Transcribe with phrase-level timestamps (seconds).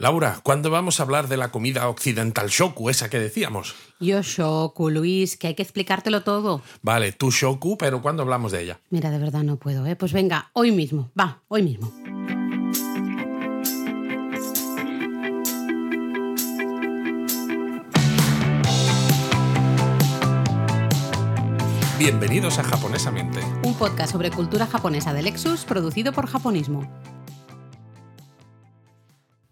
[0.00, 3.74] Laura, ¿cuándo vamos a hablar de la comida occidental shoku, esa que decíamos?
[3.98, 6.62] Yo shoku, Luis, que hay que explicártelo todo.
[6.82, 8.80] Vale, tú shoku, pero ¿cuándo hablamos de ella?
[8.90, 9.96] Mira, de verdad no puedo, ¿eh?
[9.96, 11.92] Pues venga, hoy mismo, va, hoy mismo.
[21.98, 23.40] Bienvenidos a Japonesamente.
[23.64, 26.88] Un podcast sobre cultura japonesa de Lexus producido por Japonismo.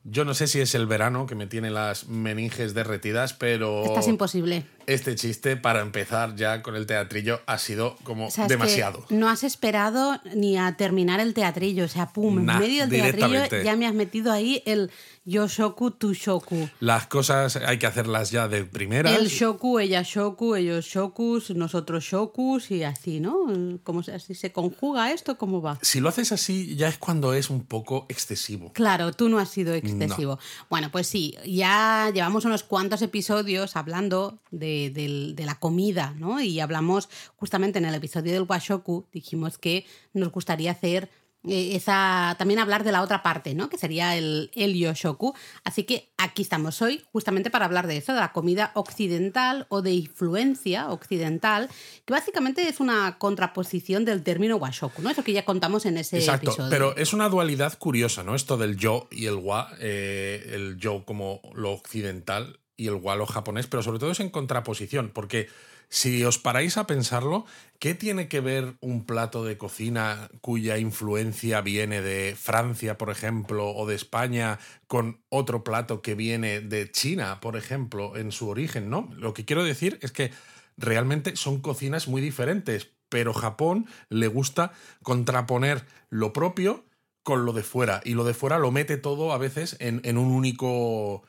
[0.09, 3.85] Yo no sé si es el verano que me tiene las meninges derretidas, pero...
[3.85, 4.65] Estás imposible.
[4.87, 9.05] Este chiste, para empezar ya con el teatrillo, ha sido como O sea, es demasiado.
[9.07, 11.85] que no has esperado ni a terminar el teatrillo.
[11.85, 14.91] O sea, pum, Nah, en medio del teatrillo ya me has metido ahí el
[15.25, 16.69] Yoshoku, tu shoku.
[16.79, 19.13] Las cosas hay que hacerlas ya de primeras.
[19.19, 23.35] El shoku, ella shoku, ellos shokus, nosotros shokus y así, ¿no?
[23.83, 25.37] ¿Cómo así se conjuga esto?
[25.37, 25.79] ¿Cómo va?
[25.83, 28.73] Si lo haces así, ya es cuando es un poco excesivo.
[28.73, 30.39] Claro, tú no has sido excesivo.
[30.71, 36.41] Bueno, pues sí, ya llevamos unos cuantos episodios hablando de, del- de la comida, ¿no?
[36.41, 41.09] Y hablamos justamente en el episodio del Washoku, dijimos que nos gustaría hacer
[41.49, 42.35] eh, esa.
[42.41, 43.69] también hablar de la otra parte, ¿no?
[43.69, 45.33] Que sería el, el Yoshoku.
[45.63, 49.81] Así que aquí estamos hoy, justamente para hablar de eso, de la comida occidental o
[49.81, 51.69] de influencia occidental,
[52.05, 55.11] que básicamente es una contraposición del término Washoku, ¿no?
[55.11, 56.71] Eso que ya contamos en ese Exacto, episodio.
[56.71, 58.35] pero es una dualidad curiosa, ¿no?
[58.35, 63.17] Esto del yo y el wa, eh, el yo como lo occidental y el wa
[63.17, 65.49] lo japonés, pero sobre todo es en contraposición, porque
[65.89, 67.47] si os paráis a pensarlo,
[67.79, 73.71] ¿qué tiene que ver un plato de cocina cuya influencia viene de Francia, por ejemplo,
[73.71, 78.91] o de España, con otro plato que viene de China, por ejemplo, en su origen,
[78.91, 79.09] ¿no?
[79.17, 80.33] Lo que quiero decir es que
[80.77, 86.85] realmente son cocinas muy diferentes, pero Japón le gusta contraponer lo propio
[87.23, 90.19] con lo de fuera y lo de fuera lo mete todo a veces en, en
[90.19, 91.25] un único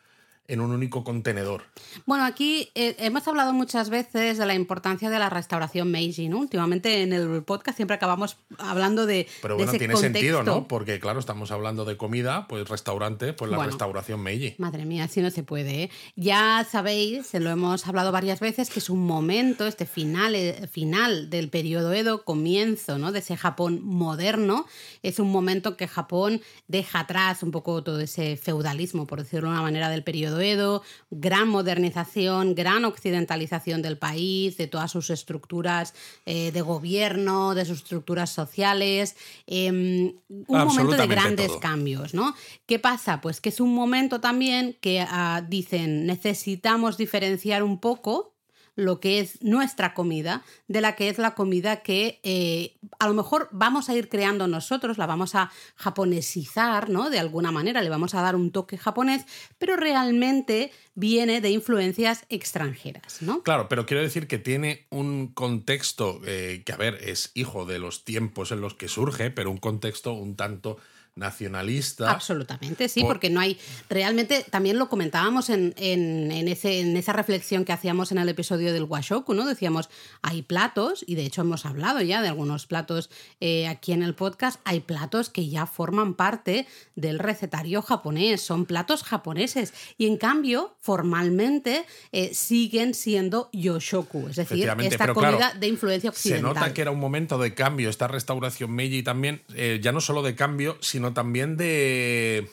[0.48, 1.64] en un único contenedor.
[2.06, 6.40] Bueno, aquí eh, hemos hablado muchas veces de la importancia de la restauración Meiji, ¿no?
[6.40, 10.18] Últimamente en el podcast siempre acabamos hablando de, Pero de bueno, ese tiene contexto.
[10.20, 10.68] sentido, ¿no?
[10.68, 13.72] Porque claro, estamos hablando de comida, pues restaurante, pues la Bueno.
[13.72, 14.56] restauración Meiji.
[14.58, 15.84] Madre mía, así no se puede.
[15.84, 15.90] ¿eh?
[16.16, 20.68] Ya sabéis, se lo hemos hablado varias veces, que es un momento, este final, eh,
[20.72, 23.12] final del periodo Edo, comienzo ¿no?
[23.12, 24.66] de ese Japón moderno.
[25.04, 29.54] Es un momento que Japón deja atrás un poco todo ese feudalismo, por decirlo de
[29.56, 35.94] una manera, del periodo Edo, gran modernización, gran occidentalización del país, de todas sus estructuras
[36.26, 39.16] eh, de gobierno, de sus estructuras sociales.
[39.46, 41.60] em, un momento de grandes todo.
[41.60, 42.36] cambios, ¿no?
[42.66, 43.22] ¿Qué pasa?
[43.22, 48.37] Pues que es un momento también que ah, dicen necesitamos diferenciar un poco
[48.78, 53.16] lo que es nuestra comida de la que es la comida que eh, a lo
[53.16, 57.10] mejor vamos a ir creando nosotros, la vamos a japonesizar, ¿no?
[57.10, 59.26] De alguna manera, le vamos a dar un toque japonés,
[59.58, 63.42] pero realmente viene de influencias extranjeras, ¿no?
[63.42, 67.80] Claro, pero quiero decir que tiene un contexto eh, que, a ver, es hijo de
[67.80, 70.78] los tiempos en los que surge, pero un contexto un tanto
[71.18, 72.12] nacionalista.
[72.12, 73.58] Absolutamente, sí, Por- porque no hay.
[73.90, 78.30] Realmente también lo comentábamos en, en- en ese, en esa reflexión que hacíamos en el
[78.30, 79.46] episodio del Washoku, ¿no?
[79.46, 79.90] Decíamos,
[80.22, 84.14] hay platos, y de hecho hemos hablado ya de algunos platos eh, aquí en el
[84.16, 90.18] podcast, hay platos que ya forman parte del recetario japonés, son platos japoneses, y en
[90.18, 96.54] cambio, formalmente, eh, siguen siendo yoshoku, es decir, esta comida claro, de influencia Se occidental.
[96.56, 100.22] nota que era un momento de cambio, esta restauración Meiji también, eh, ya no solo
[100.22, 102.50] de cambio, sino también de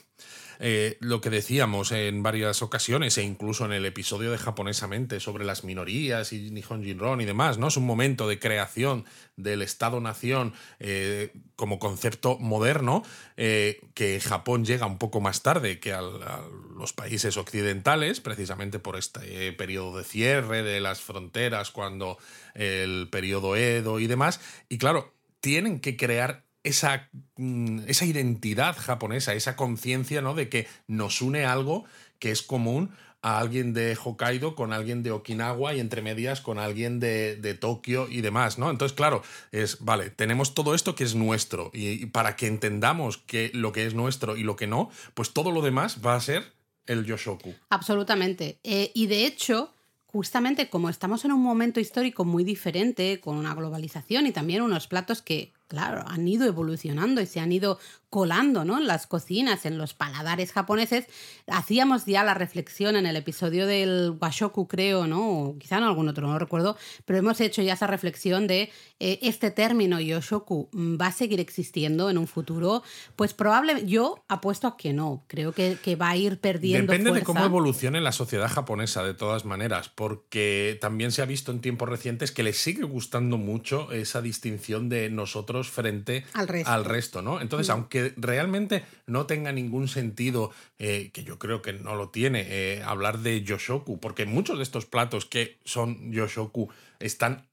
[0.59, 5.45] eh, lo que decíamos en varias ocasiones, e incluso en el episodio de Japonesamente sobre
[5.45, 7.69] las minorías y Nihon Jinron y demás, ¿no?
[7.69, 9.05] Es un momento de creación
[9.37, 13.03] del Estado-Nación eh, como concepto moderno,
[13.37, 18.97] eh, que Japón llega un poco más tarde que a los países occidentales, precisamente por
[18.97, 22.19] este periodo de cierre de las fronteras, cuando
[22.55, 24.41] el periodo Edo y demás.
[24.69, 30.35] Y claro, tienen que crear esa, mm, esa identidad japonesa, esa conciencia ¿no?
[30.35, 31.85] de que nos une algo
[32.19, 32.91] que es común
[33.25, 37.55] a alguien de Hokkaido con alguien de Okinawa y entre medias con alguien de, de
[37.55, 38.69] Tokio y demás, ¿no?
[38.69, 43.51] Entonces, claro, es, vale, tenemos todo esto que es nuestro y, para que entendamos que
[43.55, 46.53] lo que es nuestro y lo que no, pues todo lo demás va a ser
[46.87, 47.55] el Yoshoku.
[47.71, 48.59] Absolutamente.
[48.63, 49.73] Eh, y de hecho,
[50.05, 54.87] justamente como estamos en un momento histórico muy diferente, con una globalización y también unos
[54.87, 57.79] platos que, claro, han ido evolucionando y se han ido
[58.15, 58.79] colando ¿no?
[58.79, 61.07] en las cocinas, en los paladares japoneses.
[61.49, 65.41] Hacíamos ya la reflexión en el episodio del Washoku, creo, ¿no?
[65.41, 66.77] O quizá en algún otro, no recuerdo,
[67.07, 68.71] pero hemos hecho ya esa reflexión de
[69.01, 72.85] eh, este término Yoshoku va a seguir existiendo en un futuro.
[73.17, 76.93] Pues probablemente, yo apuesto a que no, creo que, que va a ir perdiendo.
[76.93, 77.19] Depende fuerza.
[77.19, 81.61] de cómo evolucione la sociedad japonesa, de todas maneras, porque también se ha visto en
[81.61, 86.71] tiempos recientes que les sigue gustando mucho esa distinción de nosotros frente Al resto.
[86.71, 87.41] al resto, ¿no?
[87.41, 87.73] Entonces, Mm.
[87.73, 92.83] aunque realmente no tenga ningún sentido, eh, que yo creo que no lo tiene, eh,
[92.85, 96.69] hablar de Yoshoku, porque muchos de estos platos que son Yoshoku
[97.01, 97.47] están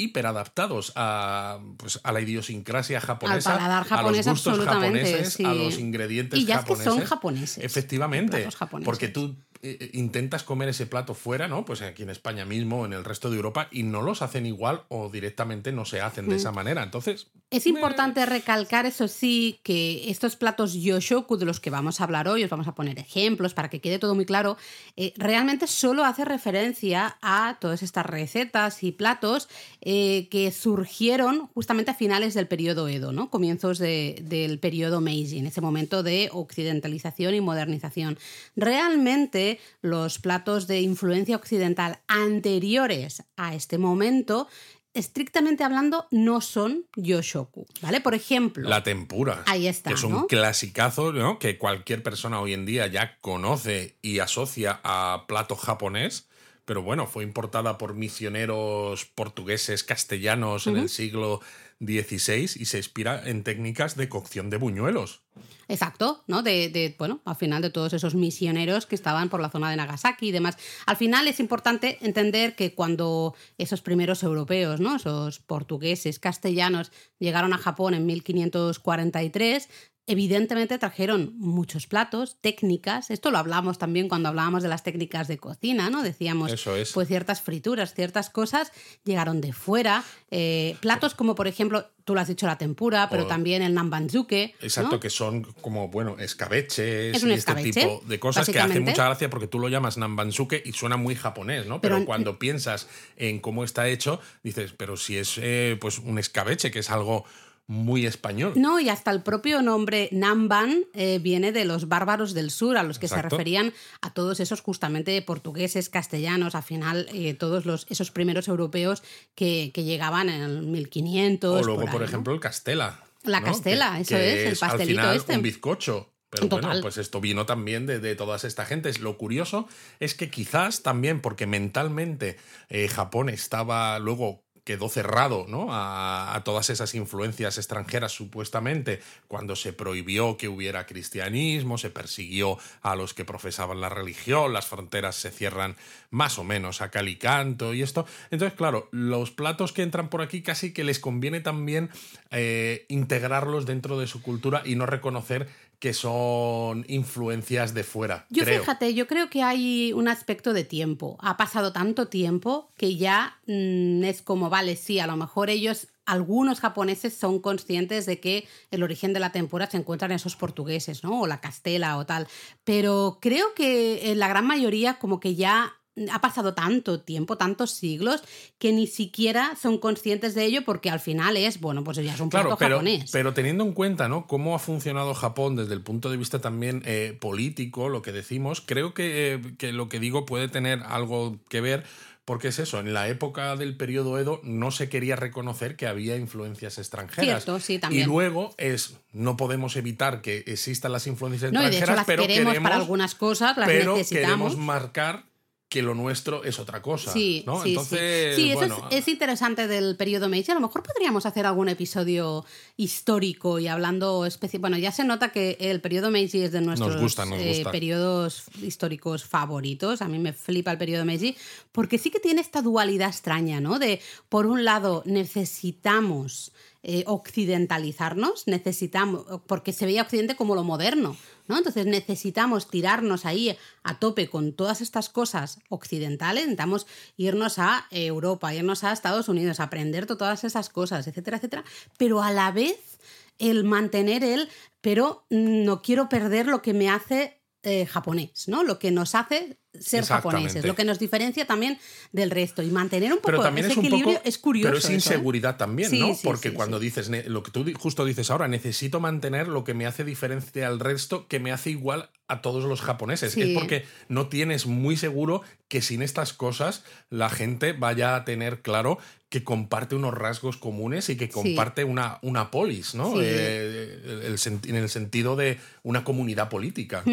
[0.00, 5.44] hiperadaptados a, pues, a la idiosincrasia japonesa, paladar japonés, a los gustos absolutamente, japoneses, sí.
[5.44, 6.84] a los ingredientes Y ya japoneses.
[6.84, 7.64] que son japoneses.
[7.64, 8.86] Efectivamente, japoneses.
[8.86, 11.64] porque tú eh, intentas comer ese plato fuera, ¿no?
[11.64, 14.82] Pues aquí en España mismo, en el resto de Europa, y no los hacen igual
[14.88, 16.38] o directamente no se hacen de Mm.
[16.38, 16.82] esa manera.
[16.82, 22.04] Entonces, Es importante recalcar, eso sí, que estos platos Yoshoku de los que vamos a
[22.04, 24.56] hablar hoy, os vamos a poner ejemplos para que quede todo muy claro,
[24.96, 29.48] eh, realmente solo hace referencia a todas estas recetas y platos
[29.80, 33.30] eh, que surgieron justamente a finales del periodo Edo, ¿no?
[33.30, 38.16] comienzos de- del periodo Meiji, en ese momento de occidentalización y modernización.
[38.54, 39.49] Realmente
[39.80, 44.46] los platos de influencia occidental anteriores a este momento
[44.94, 48.00] estrictamente hablando, no son yoshoku, ¿vale?
[48.00, 49.42] Por ejemplo, la tempura.
[49.46, 50.26] Ahí está, Que es un ¿no?
[50.26, 51.38] clasicazo, ¿no?
[51.38, 56.26] Que cualquier persona hoy en día ya conoce y asocia a plato japonés.
[56.64, 61.40] Pero bueno, fue importada por misioneros portugueses, castellanos en el siglo
[61.80, 65.22] XVI y se inspira en técnicas de cocción de buñuelos.
[65.68, 66.42] Exacto, ¿no?
[66.42, 69.76] De, de, bueno, al final de todos esos misioneros que estaban por la zona de
[69.76, 70.56] Nagasaki y demás.
[70.84, 74.96] Al final es importante entender que cuando esos primeros europeos, ¿no?
[74.96, 76.90] Esos portugueses, castellanos,
[77.20, 79.68] llegaron a Japón en 1543,
[80.10, 83.10] evidentemente trajeron muchos platos, técnicas.
[83.10, 86.02] Esto lo hablamos también cuando hablábamos de las técnicas de cocina, ¿no?
[86.02, 86.92] Decíamos, Eso es.
[86.92, 88.72] pues ciertas frituras, ciertas cosas
[89.04, 90.02] llegaron de fuera.
[90.30, 93.72] Eh, platos como, por ejemplo, tú lo has dicho, la tempura, pero O- también el
[93.74, 94.54] nambanzuke.
[94.60, 94.66] ¿no?
[94.66, 98.52] Exacto, que son como, bueno, escabeches Es un y este escabeche, tipo de cosas que
[98.52, 98.90] hace básicamente.
[98.90, 101.80] mucha gracia porque tú lo llamas nambansuke y suena muy japonés, ¿no?
[101.80, 106.72] Pero cuando piensas en cómo está hecho, dices, pero si es eh, pues un escabeche,
[106.72, 107.24] que es algo
[107.70, 108.54] muy español.
[108.56, 112.82] No, y hasta el propio nombre Namban eh, viene de los bárbaros del sur, a
[112.82, 113.72] los que se referían
[114.02, 119.04] a todos esos justamente portugueses, castellanos, al final eh, todos los, esos primeros europeos
[119.36, 121.60] que, que llegaban en el 1500.
[121.60, 122.10] o luego, por por, ahí, ¿no?
[122.10, 123.04] ejemplo, el castela.
[123.22, 123.46] La ¿no?
[123.46, 125.36] castela, Que- eso que es, el al pastelito final este.
[125.36, 126.12] Un bizcocho.
[126.28, 126.70] Pero Total.
[126.70, 129.00] bueno, pues esto vino también de, de todas esta gentes.
[129.00, 129.68] Lo curioso
[129.98, 132.36] es que quizás también porque mentalmente
[132.68, 135.66] eh, Japón estaba luego quedó cerrado ¿no?
[135.72, 142.94] a, todas esas influencias extranjeras supuestamente cuando se prohibió que hubiera cristianismo, se persiguió a
[142.94, 145.74] los que profesaban la religión, las fronteras se cierran
[146.10, 148.06] más o menos a cal y canto y esto.
[148.30, 151.90] Entonces, claro, los platos que entran por aquí casi que les conviene también
[152.30, 155.48] eh, integrarlos dentro de su cultura y no reconocer
[155.80, 158.26] que son influencias de fuera.
[158.28, 158.60] Yo creo.
[158.60, 161.16] fíjate, yo creo que hay un aspecto de tiempo.
[161.20, 165.88] Ha pasado tanto tiempo que ya mm, es como, vale, sí, a lo mejor ellos,
[166.04, 170.36] algunos japoneses son conscientes de que el origen de la tempura se encuentra en esos
[170.36, 171.22] portugueses, ¿no?
[171.22, 172.28] O la castela o tal.
[172.62, 175.79] Pero creo que en la gran mayoría como que ya
[176.10, 178.22] ha pasado tanto tiempo, tantos siglos,
[178.58, 182.20] que ni siquiera son conscientes de ello porque al final es, bueno, pues ya es
[182.20, 183.10] un plato Claro, pero, japonés.
[183.10, 184.26] pero teniendo en cuenta ¿no?
[184.26, 188.62] cómo ha funcionado Japón desde el punto de vista también eh, político, lo que decimos,
[188.64, 191.84] creo que, eh, que lo que digo puede tener algo que ver.
[192.26, 196.16] Porque es eso, en la época del periodo Edo no se quería reconocer que había
[196.16, 197.42] influencias extranjeras.
[197.42, 198.02] Cierto, sí, también.
[198.04, 201.96] Y luego es, no podemos evitar que existan las influencias no, y de extranjeras, hecho
[201.96, 204.52] las pero queremos, queremos, para algunas cosas, las pero necesitamos.
[204.52, 205.24] queremos marcar
[205.70, 207.12] que lo nuestro es otra cosa.
[207.12, 207.62] Sí, ¿no?
[207.62, 208.42] sí, Entonces, sí.
[208.42, 210.50] Sí, eso es, es interesante del periodo Meiji.
[210.50, 212.44] A lo mejor podríamos hacer algún episodio
[212.76, 214.26] histórico y hablando.
[214.58, 218.46] Bueno, ya se nota que el periodo Meiji es de nuestros gusta, nos eh, periodos
[218.60, 220.02] históricos favoritos.
[220.02, 221.36] A mí me flipa el periodo Meiji
[221.70, 223.78] porque sí que tiene esta dualidad extraña, ¿no?
[223.78, 226.50] De, por un lado, necesitamos
[226.82, 231.14] eh, occidentalizarnos, necesitamos, porque se veía Occidente como lo moderno,
[231.46, 231.58] ¿no?
[231.58, 236.86] Entonces necesitamos tirarnos ahí a tope con todas estas cosas occidentales, necesitamos
[237.18, 241.64] irnos a Europa, irnos a Estados Unidos, aprender todas esas cosas, etcétera, etcétera,
[241.98, 242.98] pero a la vez
[243.38, 244.48] el mantener el,
[244.80, 248.64] pero no quiero perder lo que me hace eh, japonés, ¿no?
[248.64, 251.78] Lo que nos hace ser japoneses, lo que nos diferencia también
[252.12, 254.68] del resto y mantener un poco pero también ese es un equilibrio poco, es curioso.
[254.68, 254.96] Pero es eso, ¿eh?
[254.96, 256.14] inseguridad también, Sí, ¿no?
[256.14, 259.74] sí, Porque sí, cuando dices lo que tú justo dices ahora, necesito mantener lo que
[259.74, 263.32] me hace diferencia al resto, que me hace igual a todos los japoneses.
[263.32, 263.42] Sí.
[263.42, 268.62] Es porque no tienes muy seguro que sin estas cosas la gente vaya a tener
[268.62, 268.98] claro
[269.30, 271.30] que comparte unos rasgos comunes y que Sí.
[271.32, 273.12] comparte una, una polis, ¿no?
[273.12, 273.20] Sí.
[273.22, 277.04] Eh, el- el senti- en el sentido de una comunidad política.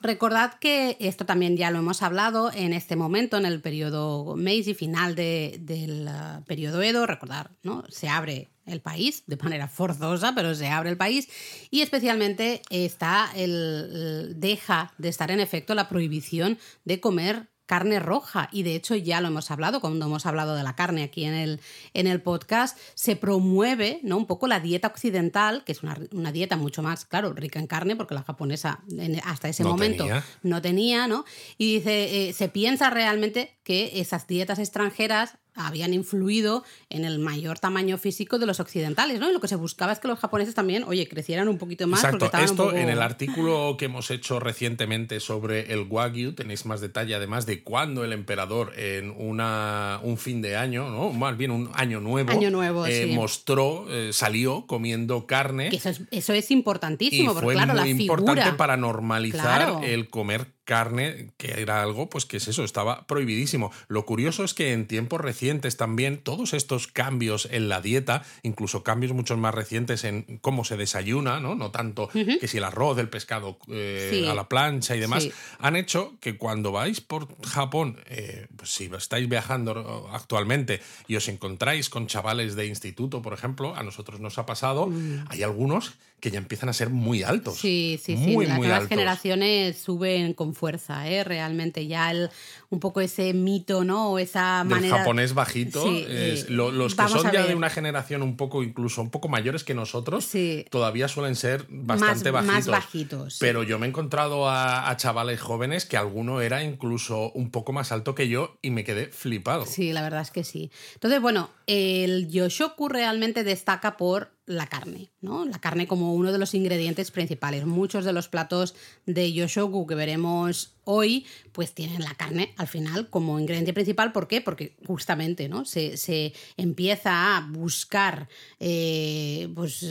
[0.00, 4.72] Recordad que esto también ya lo hemos hablado en este momento, en el periodo Meiji,
[4.74, 7.06] final de- del uh, periodo Edo.
[7.06, 7.84] Recordar, ¿no?
[7.88, 11.28] Se abre el país de manera forzosa, pero se abre el país
[11.70, 18.00] y especialmente está el, el- deja de estar en efecto la prohibición de comer carne
[18.00, 21.24] roja y de hecho ya lo hemos hablado cuando hemos hablado de la carne aquí
[21.24, 21.60] en el,
[21.94, 24.16] en el podcast se promueve ¿no?
[24.16, 27.66] un poco la dieta occidental que es una, una dieta mucho más claro rica en
[27.66, 30.24] carne porque la japonesa en- hasta ese No momento tenía.
[30.42, 31.24] no tenía no
[31.58, 37.58] y dice eh, se piensa realmente que esas dietas extranjeras habían influido en el mayor
[37.58, 39.28] tamaño físico de los occidentales, ¿no?
[39.28, 42.00] Y lo que se buscaba es que los japoneses también, oye, crecieran un poquito más
[42.02, 42.38] porque Exacto.
[42.38, 46.80] un Esto poco- en el artículo que hemos hecho recientemente sobre el Wagyu tenéis más
[46.80, 51.10] detalle además de cuando el emperador en una, un fin de año, ¿no?
[51.12, 53.14] más bien un año nuevo, Año nuevo, eh, sí.
[53.14, 55.70] mostró, eh, salió comiendo carne.
[55.70, 58.56] Que eso es, eso es y importantísimo, porque fue claro, la muy importante figura.
[58.56, 59.80] para normalizar Claro.
[59.82, 63.72] el comer carne, que era algo, pues que es eso, estaba prohibidísimo.
[63.88, 68.82] Lo curioso es que en tiempos recientes también todos estos cambios en la dieta, incluso
[68.82, 72.98] cambios mucho más recientes en cómo se desayuna, no, no tanto que si el arroz,
[72.98, 74.26] el pescado eh, Sí.
[74.28, 75.32] a la plancha y demás, Sí.
[75.58, 81.28] han hecho que cuando vais por Japón, eh, pues si estáis viajando actualmente y os
[81.28, 84.92] encontráis con chavales de instituto, por ejemplo, a nosotros nos ha pasado,
[85.30, 87.54] hay algunos que ya empiezan a ser muy altos.
[87.54, 87.60] Mm.
[87.60, 88.26] Sí, sí, sí.
[88.34, 88.88] Muy, Las nuevas altos.
[88.88, 91.24] generaciones suben con fuerza, ¿eh?
[91.24, 92.30] Realmente ya el,
[92.70, 94.10] un poco ese mito, ¿no?
[94.10, 94.98] O esa del manera.
[94.98, 95.82] japonés bajito.
[95.84, 99.10] Sí, es- eh, lo- los que son ya de una generación un poco, incluso un
[99.10, 100.64] poco mayores que nosotros, Sí.
[100.70, 102.54] todavía suelen ser bastante Más- bajitos.
[102.54, 103.36] más bajitos.
[103.40, 107.72] Pero yo me he encontrado a, a chavales jóvenes que alguno era incluso un poco
[107.72, 109.64] más alto que yo y me quedé flipado.
[109.66, 110.70] Sí, la verdad es que sí.
[110.94, 115.44] Entonces, bueno, el yoshoku realmente destaca por la carne, ¿no?
[115.44, 117.66] La carne como uno de los ingredientes principales.
[117.66, 118.74] Muchos de los platos
[119.06, 124.10] de yoshoku que veremos hoy, pues tienen la carne al final como ingrediente principal.
[124.10, 124.40] ¿Por qué?
[124.40, 125.66] Porque justamente, ¿no?
[125.66, 128.28] Se, se empieza a buscar
[128.58, 129.82] eh, pues,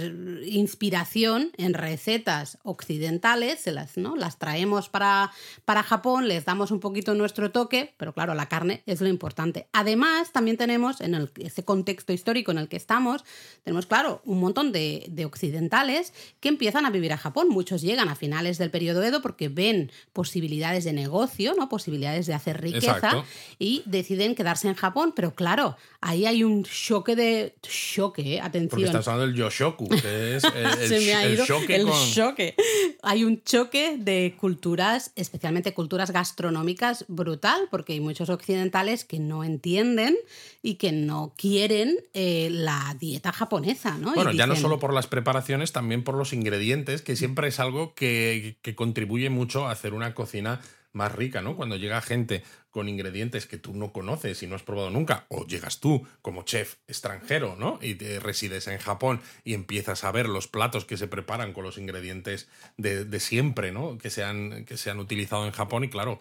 [0.45, 4.15] inspiración en recetas occidentales, se las, ¿no?
[4.15, 5.31] las traemos para,
[5.65, 9.67] para Japón, les damos un poquito nuestro toque, pero claro, la carne es lo importante.
[9.73, 13.23] Además, también tenemos, en el, ese contexto histórico en el que estamos,
[13.63, 17.49] tenemos, claro, un montón de, de occidentales que empiezan a vivir a Japón.
[17.49, 21.67] Muchos llegan a finales del periodo Edo porque ven posibilidades de negocio, ¿no?
[21.69, 23.25] posibilidades de hacer riqueza Exacto.
[23.59, 25.11] y deciden quedarse en Japón.
[25.15, 27.53] Pero claro, ahí hay un choque de...
[27.61, 28.41] Choque, ¿eh?
[28.41, 28.69] atención.
[28.69, 31.75] Porque estás hablando del Yoshoku, que es el, el- Se me ha el ido choque
[31.75, 32.55] el con- choque.
[33.03, 39.43] Hay un choque de culturas, especialmente culturas gastronómicas, brutal, porque hay muchos occidentales que no
[39.43, 40.15] entienden
[40.63, 44.11] y que no quieren eh, la dieta japonesa, ¿no?
[44.11, 47.59] Y Bueno, ya no solo por las preparaciones, también por los ingredientes, que siempre es
[47.59, 50.59] algo que, que contribuye mucho a hacer una cocina
[50.97, 51.55] más rica, ¿no?
[51.55, 55.47] Cuando llega gente con ingredientes que tú no conoces y no has probado nunca, o
[55.47, 57.79] llegas tú como chef extranjero, ¿no?
[57.81, 61.63] Y te resides en Japón y empiezas a ver los platos que se preparan con
[61.63, 63.97] los ingredientes de, de siempre, ¿no?
[63.97, 66.19] Que se, han, que se han utilizado en Japón y claro,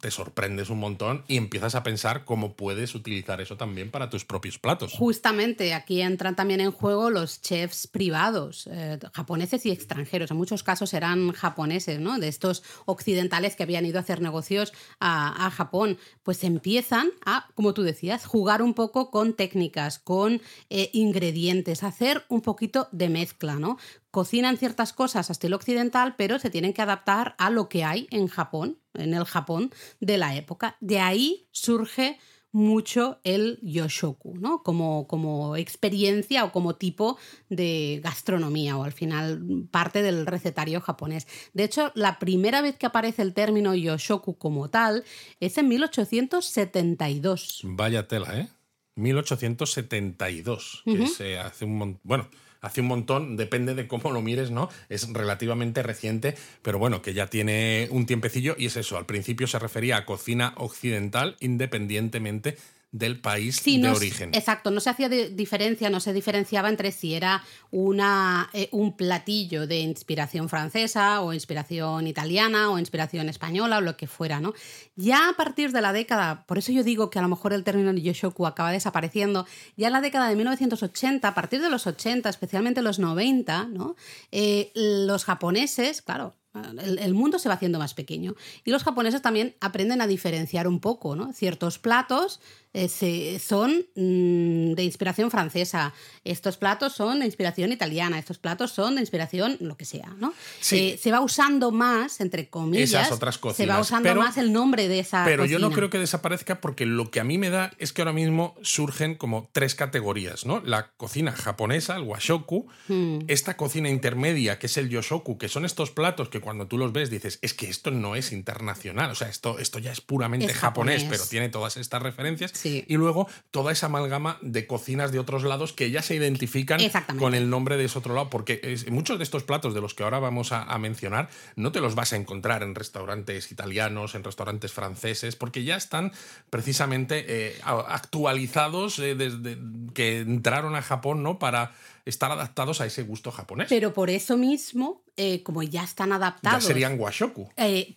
[0.00, 4.24] te sorprendes un montón y empiezas a pensar cómo puedes utilizar eso también para tus
[4.24, 4.92] propios platos.
[4.92, 10.30] Justamente aquí entran también en juego los chefs privados, eh, japoneses y extranjeros.
[10.30, 12.18] En muchos casos eran japoneses, ¿no?
[12.18, 15.98] De estos occidentales que habían ido a hacer negocios a, Japón.
[16.22, 20.40] Pues empiezan a, como tú decías, jugar un poco con técnicas, con
[20.70, 23.78] eh, ingredientes, hacer un poquito de mezcla, ¿no?
[24.10, 28.08] Cocinan ciertas cosas a estilo occidental, pero se tienen que adaptar a lo que hay
[28.10, 29.70] en Japón, en el Japón
[30.00, 30.76] de la época.
[30.80, 32.18] De ahí surge
[32.52, 34.62] mucho el yoshoku, ¿no?
[34.62, 37.18] Como, como experiencia o como tipo
[37.48, 41.26] de gastronomía o al final parte del recetario japonés.
[41.54, 45.04] De hecho, la primera vez que aparece el término yoshoku como tal
[45.40, 47.62] es en 1872.
[47.64, 48.48] Vaya tela, ¿eh?
[48.94, 52.00] 1872, que se hace un montón.
[52.04, 52.28] Bueno,
[52.62, 54.70] hace un montón, depende de cómo lo mires, ¿no?
[54.88, 58.96] Es relativamente reciente, pero bueno, que ya tiene un tiempecillo y es eso.
[58.96, 62.56] Al principio se refería a cocina occidental independientemente
[62.92, 64.30] del país de origen.
[64.34, 69.66] Exacto, no se hacía diferencia, no se diferenciaba entre si era una, eh, un platillo
[69.66, 74.52] de inspiración francesa o inspiración italiana o inspiración española o lo que fuera, ¿no?
[74.94, 77.64] Ya a partir de la década, por eso yo digo que a lo mejor el
[77.64, 82.28] término yoshoku acaba desapareciendo, ya en la década de 1980, a partir de los 80,
[82.28, 83.96] especialmente los 90, ¿no?
[84.30, 88.34] Eh, los japoneses, claro, el, mundo se va haciendo más pequeño.
[88.64, 91.32] Y los japoneses también aprenden a diferenciar un poco, ¿no?
[91.32, 92.40] Ciertos platos
[92.74, 95.92] eh, son mm, de inspiración francesa,
[96.24, 100.32] estos platos son de inspiración italiana, estos platos son de inspiración lo que sea, ¿no?
[100.60, 105.24] se va usando más, entre comillas, otras se va usando más el nombre de esa
[105.24, 108.02] Pero yo no creo que desaparezca porque lo que a mí me da es que
[108.02, 110.60] ahora mismo surgen como tres categorías, ¿no?
[110.64, 113.20] La cocina japonesa, el washoku, hmm.
[113.28, 116.92] esta cocina intermedia que es el yoshoku, que son estos platos que cuando tú los
[116.92, 120.54] ves dices, es que esto no es internacional, o sea, esto, esto ya es puramente
[120.54, 125.44] japonés, pero tiene todas estas referencias y luego toda esa amalgama de cocinas de otros
[125.44, 126.80] lados que ya se identifican
[127.18, 130.02] con el nombre de ese otro lado, porque muchos de estos platos de los que
[130.02, 134.72] ahora vamos a, mencionar no te los vas a encontrar en restaurantes italianos, en restaurantes
[134.72, 136.12] franceses, porque ya están
[136.50, 139.58] precisamente eh, actualizados eh, desde
[139.94, 141.38] que entraron a Japón, ¿no?
[141.38, 141.72] Para
[142.04, 143.68] estar adaptados a ese gusto japonés.
[143.68, 146.62] Pero por eso mismo, eh, como ya están adaptados.
[146.64, 147.50] Ya serían washoku.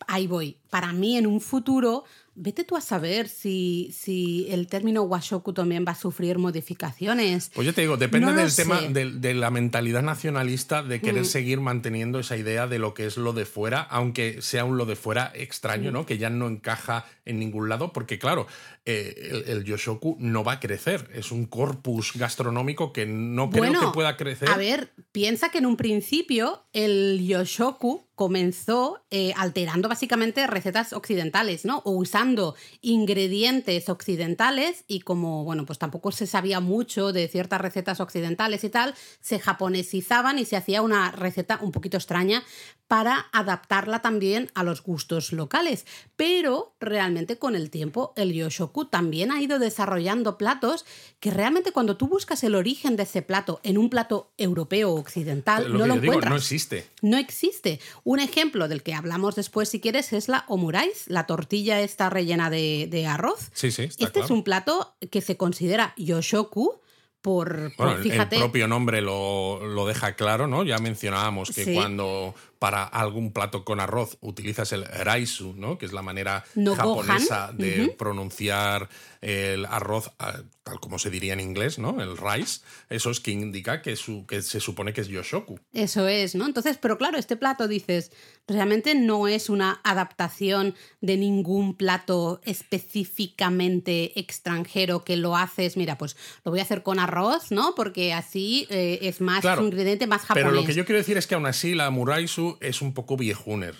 [0.07, 0.57] ahí voy.
[0.69, 2.03] Para mí, en un futuro,
[2.37, 7.49] Vete tú a saber si, si el término washoku también va a sufrir modificaciones.
[7.53, 11.25] Pues yo te digo, depende del tema de, la mentalidad nacionalista de querer mm.
[11.25, 14.85] seguir manteniendo esa idea de lo que es lo de fuera, aunque sea un lo
[14.85, 16.05] de fuera extraño, ¿no?
[16.05, 18.47] Que ya no encaja en ningún lado, porque claro,
[18.85, 21.09] eh, el, yoshoku no va a crecer.
[21.13, 24.49] Es un corpus gastronómico que no creo que pueda crecer.
[24.49, 31.65] A ver, piensa que en un principio el yoshoku comenzó eh, alterando básicamente recetas occidentales,
[31.65, 31.79] ¿no?
[31.85, 37.99] O usando ingredientes occidentales y como, bueno, pues tampoco se sabía mucho de ciertas recetas
[37.99, 42.43] occidentales y tal, se japonesizaban y se hacía una receta un poquito extraña
[42.87, 45.85] para adaptarla también a los gustos locales.
[46.15, 50.85] Pero realmente con el tiempo el Yoshoku también ha ido desarrollando platos
[51.19, 54.99] que realmente cuando tú buscas el origen de ese plato en un plato europeo o
[54.99, 56.29] occidental, no lo encuentras.
[56.29, 56.87] no existe.
[57.01, 57.79] No existe.
[58.05, 62.51] Un ejemplo del que hablamos después, si quieres, es la omurais, la tortilla esta rellena
[62.51, 63.49] de, arroz.
[63.51, 63.89] Sí, sí.
[63.97, 66.81] este es un plato que se considera Yoshoku
[67.21, 70.63] por, el propio nombre lo, deja claro, ¿no?
[70.63, 75.77] Ya mencionábamos que cuando para algún plato con arroz utilizas el raisu, ¿no?
[75.77, 76.43] Que es la manera
[76.75, 78.89] japonesa de pronunciar
[79.21, 82.01] el arroz ah, tal como se diría en inglés, ¿no?
[82.01, 82.61] El rice.
[82.89, 85.59] Eso es que indica que, su, que se supone que es yoshoku.
[85.73, 86.45] Eso es, ¿no?
[86.45, 88.11] Entonces, pero claro, este plato dices,
[88.47, 96.17] realmente no es una adaptación de ningún plato específicamente extranjero que lo haces, mira, pues
[96.43, 97.75] lo voy a hacer con arroz, ¿no?
[97.75, 100.49] Porque así eh, es más un ingrediente más japonés.
[100.49, 103.17] Pero lo que yo quiero decir es que aún así la muraisu es un poco
[103.17, 103.75] viejuner,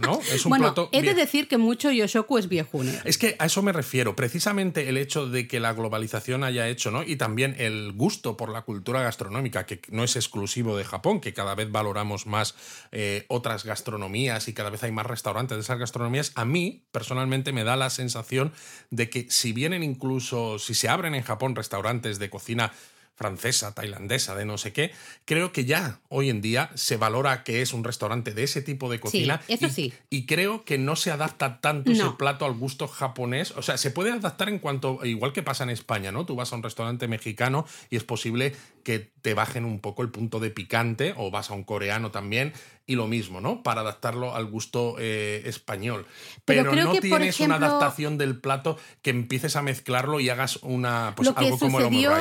[0.00, 0.20] ¿no?
[0.32, 3.02] Es un bueno, plato he de decir que mucho yoshoku es viejuner.
[3.04, 6.90] Es que a eso me refiero, precisamente el hecho de que la globalización haya hecho,
[6.90, 7.02] ¿no?
[7.02, 11.34] Y también el gusto por la cultura gastronómica, que no es exclusivo de Japón, que
[11.34, 12.54] cada vez valoramos más
[12.92, 16.84] eh, otras gastronomías gastronomías y cada vez hay más restaurantes de esas gastronomías, a mí
[16.92, 18.52] personalmente me da la sensación
[18.90, 22.72] de que si vienen incluso, si se abren en Japón restaurantes de cocina
[23.14, 24.92] francesa, tailandesa, de no sé qué,
[25.24, 28.90] creo que ya hoy en día se valora que es un restaurante de ese tipo
[28.90, 29.40] de cocina.
[29.48, 29.92] eso y, sí.
[30.10, 33.52] Y creo que no se adapta tanto ese plato al gusto japonés.
[33.52, 36.26] O sea, se puede adaptar en cuanto, igual que pasa en España, ¿no?
[36.26, 40.10] Tú vas a un restaurante mexicano y es posible que te bajen un poco el
[40.10, 42.52] punto de picante, o vas a un coreano también,
[42.84, 43.62] y lo mismo, ¿no?
[43.62, 46.04] Para adaptarlo al gusto eh, español.
[46.44, 51.28] Pero, no tienes una adaptación del plato que empieces a mezclarlo y hagas una pues,
[51.28, 52.12] lo que sucedió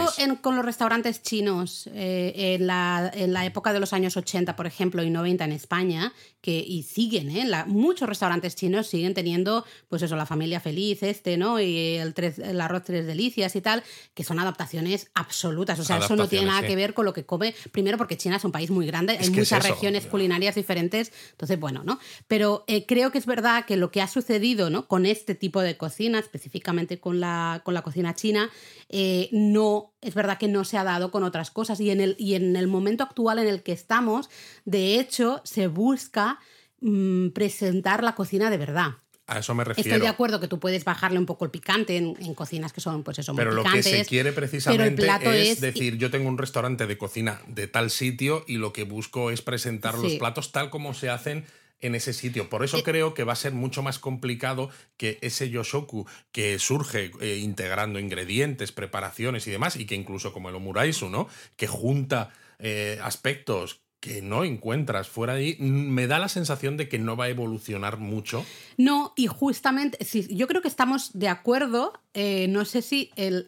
[0.41, 4.67] con los restaurantes chinos eh, en, la, en, la, época de los años 80, por
[4.67, 7.45] ejemplo, y 90 en España, que y siguen, ¿eh?
[7.65, 11.59] muchos restaurantes chinos siguen teniendo, pues eso, la familia feliz, este, ¿no?
[11.59, 15.79] Y el, tres, el arroz tres delicias y tal, que son adaptaciones absolutas.
[15.79, 17.53] O sea, eso no tiene nada que ver con lo que come.
[17.71, 21.11] Primero, porque China es un país muy grande, hay muchas regiones culinarias diferentes.
[21.31, 21.99] Entonces, bueno, ¿no?
[22.27, 24.87] Pero eh, creo que es verdad que lo que ha sucedido, ¿no?
[24.87, 28.49] Con este tipo de cocina, específicamente con la, con la cocina china,
[28.89, 31.79] eh, no, es verdad que no se ha dado con otras cosas.
[31.79, 34.29] Y en, el, y en el momento actual en el que estamos,
[34.65, 36.39] de hecho, se busca
[36.81, 38.91] mm, presentar la cocina de verdad.
[39.31, 39.89] A eso me refiero.
[39.89, 43.01] Estoy de acuerdo que tú puedes bajarle un poco el picante en, cocinas que son,
[43.03, 45.07] pues eso, Pero lo que se quiere precisamente
[45.49, 49.31] es, decir, yo tengo un restaurante de cocina de tal sitio y lo que busco
[49.31, 51.45] es presentar los platos tal como se hacen
[51.79, 52.49] en ese sitio.
[52.49, 57.11] Por eso creo que va a ser mucho más complicado que ese yoshoku que surge
[57.21, 61.29] eh, integrando ingredientes, preparaciones y demás, y que incluso como el omuraisu, ¿no?
[61.55, 66.89] Que junta eh, aspectos que no encuentras fuera de ahí, me da la sensación de
[66.89, 68.43] que no va a evolucionar mucho.
[68.75, 73.47] No, y justamente, yo creo que estamos de acuerdo, eh, no sé si el,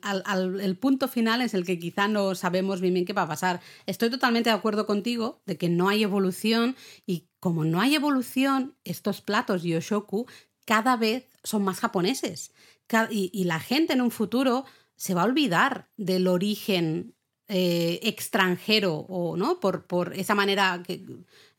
[0.62, 3.62] el, punto final es el que quizá no sabemos bien bien qué va a pasar.
[3.88, 6.76] Estoy totalmente de acuerdo contigo de que no hay evolución
[7.08, 10.28] y como no hay evolución, estos platos Yoshoku
[10.66, 12.54] cada vez son más japoneses
[13.10, 17.12] y, y la gente en un futuro se va a olvidar del origen
[17.47, 21.06] eh, extranjero o no por, por esa manera que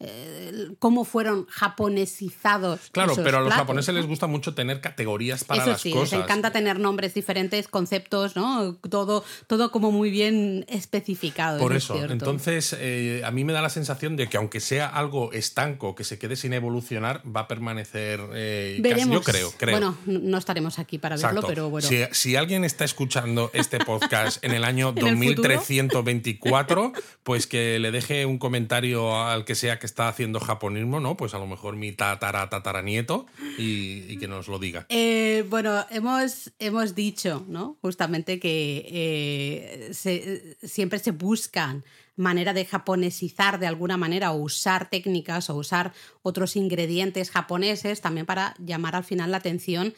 [0.01, 2.91] eh, cómo fueron japonesizados.
[2.91, 6.13] Claro, pero a los japoneses les gusta mucho tener categorías para las cosas.
[6.13, 8.75] Les encanta tener nombres diferentes, conceptos, ¿no?
[8.91, 11.61] Todo, todo como muy bien especificado.
[11.61, 15.33] Por eso, entonces eh, a mí me da la sensación de que aunque sea algo
[15.33, 18.21] estanco, que se quede sin evolucionar, va a permanecer.
[18.35, 19.79] Eh, casi, yo creo, creo.
[19.79, 21.89] Bueno, no estaremos aquí para verlo, pero bueno.
[22.11, 28.39] Si, alguien está escuchando este podcast en el año 2324, pues que le deje un
[28.39, 31.15] comentario al que sea que está haciendo japonismo, ¿no?
[31.15, 33.27] Pues a lo mejor mi tatara tataranieto
[33.59, 34.87] y, que nos lo diga.
[34.89, 37.77] Eh, bueno, hemos, hemos dicho, ¿no?
[37.83, 41.85] Justamente que eh, siempre se buscan
[42.17, 45.93] manera de japonesizar de alguna manera o usar técnicas o usar
[46.23, 49.93] otros ingredientes japoneses también para llamar al final la atención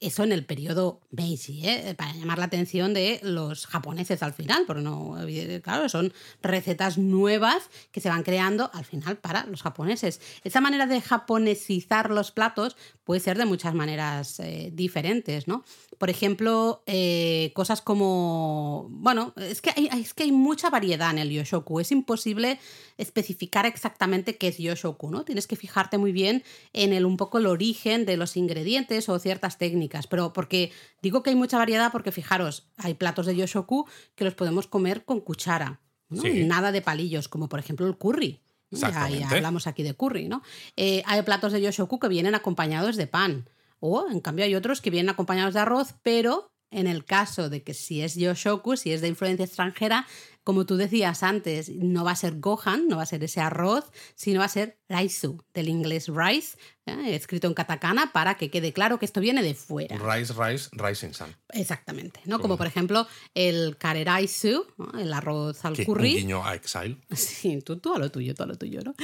[0.00, 1.94] eso en el periodo Meiji, ¿eh?
[1.96, 5.16] para llamar la atención de los japoneses al final, porque no,
[5.62, 10.20] claro, son recetas nuevas que se van creando al final para los japoneses.
[10.44, 15.64] Esa manera de japonesizar los platos puede ser de muchas maneras eh, diferentes, ¿no?
[15.96, 21.18] Por ejemplo, eh, cosas como, bueno, es que, hay, es que hay mucha variedad en
[21.18, 22.58] el yoshoku, es imposible
[22.98, 25.24] especificar exactamente qué es yoshoku, ¿no?
[25.24, 29.18] Tienes que fijarte muy bien en el un poco el origen de los ingredientes o
[29.18, 29.75] ciertas técnicas,
[30.08, 34.34] pero porque digo que hay mucha variedad porque fijaros, hay platos de yoshoku que los
[34.34, 38.40] podemos comer con cuchara, nada de palillos, como por ejemplo el curry.
[38.70, 40.42] Ya, hablamos aquí de curry, ¿no?
[40.76, 43.48] Eh, hay platos de yoshoku que vienen acompañados de pan.
[43.78, 47.62] O, en cambio, hay otros que vienen acompañados de arroz, pero en el caso de
[47.62, 50.06] que si es Yoshoku, si es de influencia extranjera,
[50.44, 53.90] como tú decías antes, no va a ser Gohan, no va a ser ese arroz,
[54.14, 57.14] sino va a ser Raisu, del inglés rice, ¿eh?
[57.16, 59.96] escrito en katakana, para que quede claro que esto viene de fuera.
[59.96, 61.34] Rice, rice, rising sun.
[61.48, 62.38] Exactamente, ¿no?
[62.38, 64.66] Como por ejemplo el kareraisu,
[64.98, 66.12] el arroz al curry.
[66.12, 66.98] Un guiño a Exile.
[67.16, 68.94] Sí, tú, tú a lo tuyo, tú a lo tuyo, ¿no?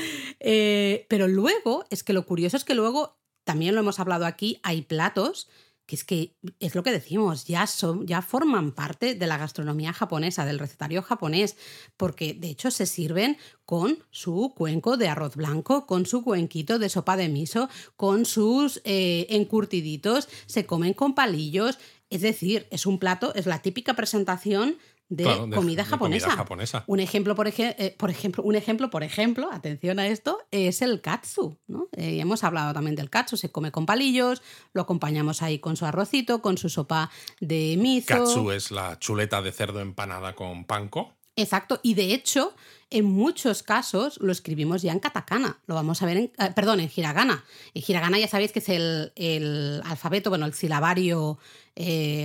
[0.40, 4.60] Eh, pero luego, es que lo curioso es que luego también lo hemos hablado aquí,
[4.62, 5.48] hay platos
[5.86, 9.92] que es que es lo que decimos, ya, son, ya forman parte de la gastronomía
[9.92, 11.56] japonesa, del recetario japonés,
[11.96, 16.88] porque de hecho se sirven con su cuenco de arroz blanco, con su cuenquito de
[16.88, 21.78] sopa de miso, con sus eh, encurtiditos, se comen con palillos,
[22.10, 24.76] es decir, es un plato, es la típica presentación
[25.16, 26.84] de, comida, japonesa.
[26.86, 31.02] Un ejemplo, por, eh, por, ejemplo, un ejemplo, por ejemplo, atención a esto, es el
[31.02, 31.58] katsu.
[31.66, 31.88] ¿no?
[31.92, 35.84] Eh, hemos hablado también del katsu, se come con palillos, lo acompañamos ahí con su
[35.84, 38.06] arrocito, con su sopa de miso.
[38.06, 41.12] Katsu es la chuleta de cerdo empanada con panko.
[41.36, 42.54] Exacto, y de hecho,
[42.88, 45.58] en muchos casos lo escribimos ya en katakana.
[45.66, 47.44] Lo vamos a ver en, eh, perdón, en hiragana.
[47.74, 51.38] En hiragana ya sabéis que es el, alfabeto, bueno, el silabario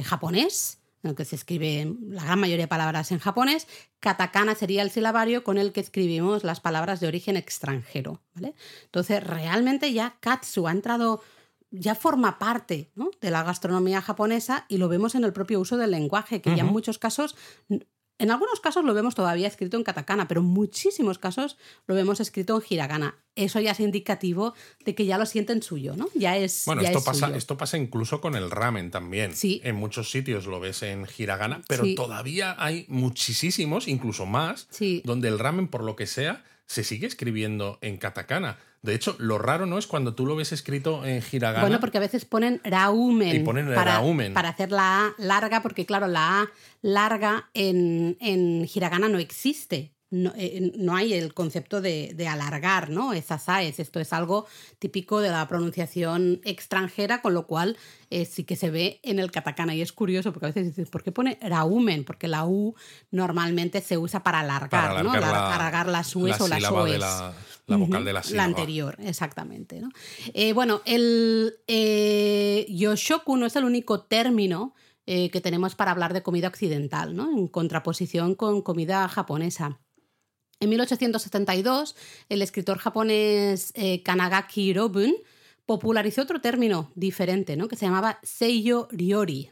[0.03, 0.76] japonés
[1.15, 3.67] que se escribe la gran mayoría de palabras en japonés.
[3.99, 8.21] Katakana sería el silabario con el que escribimos las palabras de origen extranjero.
[8.35, 8.55] ¿vale?
[8.85, 11.21] Entonces, realmente ya katsu ha entrado,
[11.71, 15.91] ya forma parte de la gastronomía japonesa y lo vemos en el propio uso del
[15.91, 17.35] lenguaje, que ya en muchos casos
[18.19, 22.19] en algunos casos lo vemos todavía escrito en katakana, pero en muchísimos casos lo vemos
[22.19, 23.15] escrito en hiragana.
[23.35, 26.09] Eso ya es indicativo de que ya lo sienten suyo, ¿no?
[26.15, 26.63] Ya es.
[26.65, 29.35] Bueno, esto, pasa, esto pasa incluso con el ramen también.
[29.35, 29.61] Sí.
[29.63, 34.67] En muchos sitios lo ves en hiragana, pero todavía hay muchísimos, incluso más,
[35.03, 38.57] donde el ramen, por lo que sea, se sigue escribiendo en katakana.
[38.81, 41.61] De hecho, lo raro no es cuando tú lo ves escrito en hiragana.
[41.61, 43.35] Bueno, porque a veces ponen raumen.
[43.35, 44.33] Y ponen para, raumen.
[44.33, 46.49] Para hacer la A larga, porque claro, la A
[46.81, 49.93] larga en, en hiragana no existe.
[50.09, 53.13] No, eh, no, hay el concepto de, de, alargar, ¿no?
[53.13, 53.79] Esas AES.
[53.79, 54.45] Esto es algo
[54.79, 57.77] típico de la pronunciación extranjera, con lo cual
[58.09, 59.75] eh, sí que se ve en el katakana.
[59.75, 62.05] Y es curioso porque a veces dices, ¿por qué pone raumen?
[62.05, 62.75] Porque la U
[63.11, 65.13] normalmente se usa para alargar, ¿no?
[65.13, 67.33] La, alargar las U's o las O's.
[67.67, 68.43] La vocal de la sílaba.
[68.43, 69.81] La anterior, exactamente.
[69.81, 69.89] ¿no?
[70.33, 74.73] Eh, bueno, el eh, yoshoku no es el único término
[75.05, 77.29] eh, que tenemos para hablar de comida occidental, ¿no?
[77.29, 79.79] en contraposición con comida japonesa.
[80.59, 81.95] En 1872,
[82.29, 85.15] el escritor japonés eh, Kanagaki Robun
[85.67, 89.51] popularizó otro término diferente, que se llamaba Seiyo Ryori,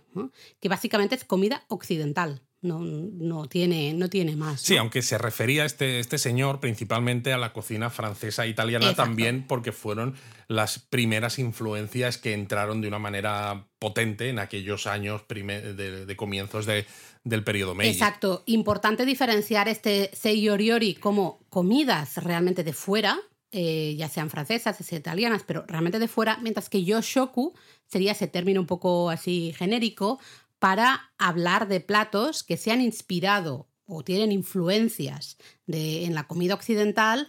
[0.59, 2.41] que básicamente es comida occidental.
[2.65, 4.61] No, no, tiene, no tiene más.
[4.61, 9.45] Sí, aunque se refería este, este señor principalmente a la cocina francesa e italiana también,
[9.47, 10.15] porque fueron
[10.47, 17.43] las primeras influencias que entraron de una manera potente en aquellos años de, comienzos del
[17.43, 17.93] periodo Meiji.
[17.93, 18.43] Exacto.
[18.45, 23.19] Importante diferenciar este Seiyo Ryori como comidas realmente de fuera,
[23.51, 27.53] eh, ya sean francesas, sean italianas, pero realmente de fuera, mientras que yoshoku
[27.85, 30.19] sería ese término un poco así genérico
[30.59, 35.37] para hablar de platos que se han inspirado o tienen influencias
[35.67, 37.27] de, en la comida occidental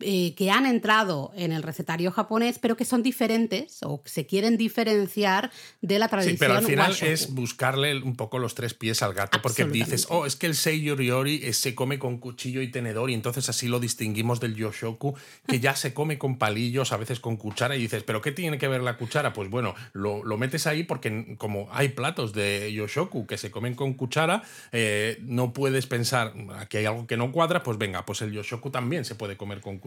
[0.00, 4.58] eh, que han entrado en el recetario japonés, pero que son diferentes o se quieren
[4.58, 6.36] diferenciar de la tradición.
[6.36, 10.06] Sí, pero al final es buscarle un poco los tres pies al gato, porque dices,
[10.10, 13.68] oh, es que el seiyo ryori se come con cuchillo y tenedor, y entonces así
[13.68, 15.16] lo distinguimos del yoshoku,
[15.48, 18.58] que ya se come con palillos, a veces con cuchara, y dices, ¿pero qué tiene
[18.58, 19.32] que ver la cuchara?
[19.32, 23.94] Pues bueno, lo, metes ahí porque como hay platos de yoshoku que se comen con
[23.94, 26.34] cuchara, eh, no puedes pensar
[26.68, 29.62] que hay algo que no cuadra, pues venga, pues el yoshoku también se puede comer
[29.62, 29.85] con cuchara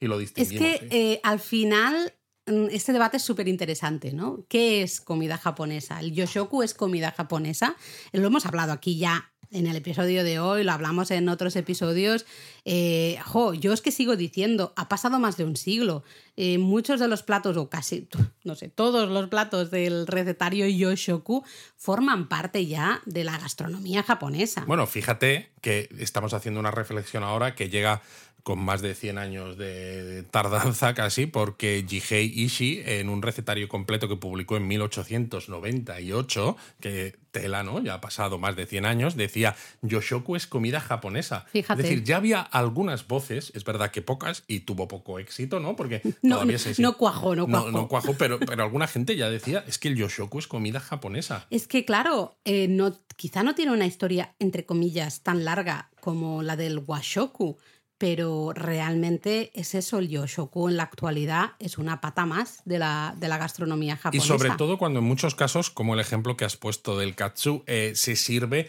[0.00, 0.64] y lo distinguimos.
[0.64, 2.12] Es que eh, al final
[2.46, 4.44] mm, este debate es súper interesante, ¿no?
[4.48, 6.00] ¿Qué es comida japonesa?
[6.00, 7.76] ¿El yoshoku es comida japonesa?
[8.12, 12.26] Lo hemos hablado aquí ya en el episodio de hoy, lo hablamos en otros episodios.
[12.64, 16.02] Eh, jo, yo es que sigo diciendo, ha pasado más de un siglo.
[16.36, 18.08] Eh, muchos de los platos, o casi,
[18.44, 21.44] no sé, todos los platos del recetario Yoshoku
[21.76, 24.64] forman parte ya de la gastronomía japonesa.
[24.66, 28.02] Bueno, fíjate que estamos haciendo una reflexión ahora que llega
[28.46, 34.08] con más de 100 años de tardanza casi, porque Jihei Ishii, en un recetario completo
[34.08, 37.82] que publicó en 1898, que tela, ¿no?
[37.82, 41.44] Ya ha pasado más de 100 años, decía, Yoshoku es comida japonesa.
[41.50, 41.82] Fíjate.
[41.82, 45.74] Es decir, ya había algunas voces, es verdad que pocas, y tuvo poco éxito, ¿no?
[45.74, 46.80] Porque no, todavía se...
[46.80, 47.72] No cuajó, no cuajó.
[47.72, 51.48] No, cuajó, pero, pero alguna gente ya decía, es que el Yoshoku es comida japonesa.
[51.50, 56.44] Es que, claro, eh, no, quizá no tiene una historia, entre comillas, tan larga como
[56.44, 57.58] la del Washoku
[57.98, 63.14] pero realmente es eso, el yoshoku en la actualidad es una pata más de la,
[63.18, 64.24] de la gastronomía japonesa.
[64.24, 67.62] Y sobre todo cuando en muchos casos, como el ejemplo que has puesto del katsu,
[67.66, 68.68] eh, se sirve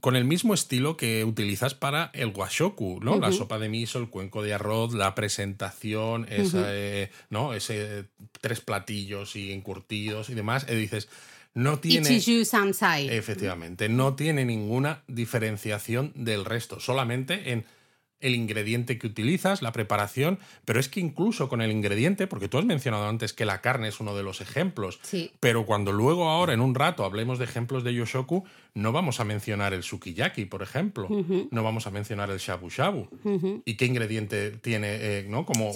[0.00, 3.18] con el mismo estilo que utilizas para el washoku, ¿no?
[3.18, 7.52] La sopa de miso, el cuenco de arroz, la presentación, eh, ¿no?
[7.52, 8.04] Ese
[8.40, 10.66] tres platillos y encurtidos y demás.
[10.70, 11.08] Y dices,
[11.54, 12.20] no tiene.
[12.44, 13.08] Sansai.
[13.08, 17.64] Efectivamente, no tiene ninguna diferenciación del resto, solamente en
[18.20, 22.58] el ingrediente que utilizas, la preparación, pero es que incluso con el ingrediente, porque tú
[22.58, 24.98] has mencionado antes que la carne es uno de los ejemplos,
[25.40, 29.24] pero cuando luego ahora en un rato hablemos de ejemplos de Yoshoku, no vamos a
[29.24, 31.08] mencionar el sukiyaki, por ejemplo,
[31.50, 33.08] no vamos a mencionar el shabu shabu.
[33.64, 35.44] ¿Y qué ingrediente tiene, eh, no?
[35.44, 35.72] Como,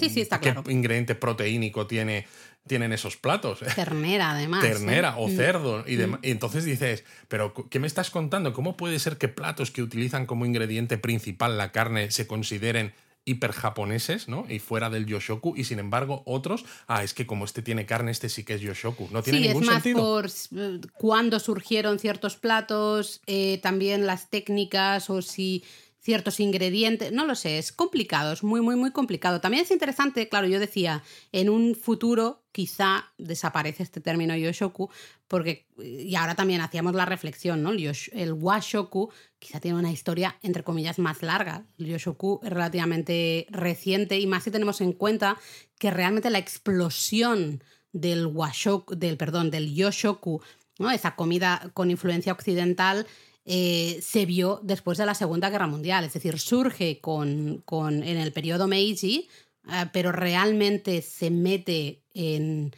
[0.65, 2.25] ¿Qué ingrediente proteínico tiene
[2.67, 3.59] tienen esos platos.
[3.75, 4.61] Ternera, además.
[4.61, 5.35] Ternera o mm.
[5.35, 5.83] cerdo.
[5.87, 6.19] Y, mm.
[6.21, 8.53] y, entonces dices, pero ¿qué me estás contando?
[8.53, 12.93] ¿Cómo puede ser que platos que utilizan como ingrediente principal la carne se consideren
[13.23, 14.45] hiper japoneses, ¿no?
[14.49, 18.11] Y fuera del yoshoku, y sin embargo otros, ah, es que como este tiene carne,
[18.11, 19.09] este sí que es yoshoku.
[19.11, 20.19] No tiene ningún sentido.
[20.19, 25.63] es más por cuándo surgieron ciertos platos, eh, también las técnicas o si
[26.01, 29.39] ciertos ingredientes, no lo sé, es complicado, es muy, muy, muy complicado.
[29.39, 34.89] También es interesante, claro, yo decía, en un futuro quizá desaparece este término yoshoku,
[35.27, 37.71] porque, y ahora también hacíamos la reflexión, ¿no?
[37.71, 41.65] El, washoku quizá tiene una historia, entre comillas, más larga.
[41.77, 45.37] El yoshoku es relativamente reciente y más si tenemos en cuenta
[45.77, 50.41] que realmente la explosión del washoku, del, perdón, del yoshoku,
[50.79, 50.89] ¿no?
[50.89, 53.05] Esa comida con influencia occidental,
[53.53, 58.15] eh, se vio después de la Segunda Guerra Mundial, es decir, surge con, con en
[58.15, 59.27] el periodo Meiji,
[59.67, 62.71] eh, pero realmente se mete en,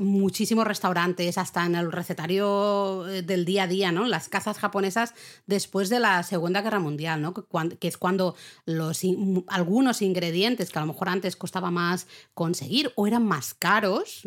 [0.00, 4.06] muchísimos restaurantes, hasta en el recetario eh, del día a día, ¿no?
[4.06, 5.14] Las casas japonesas
[5.46, 7.34] después de la Segunda Guerra Mundial, ¿no?
[7.34, 9.02] Que, es cuando los,
[9.48, 14.22] algunos ingredientes que a lo mejor antes costaba más conseguir o eran más caros,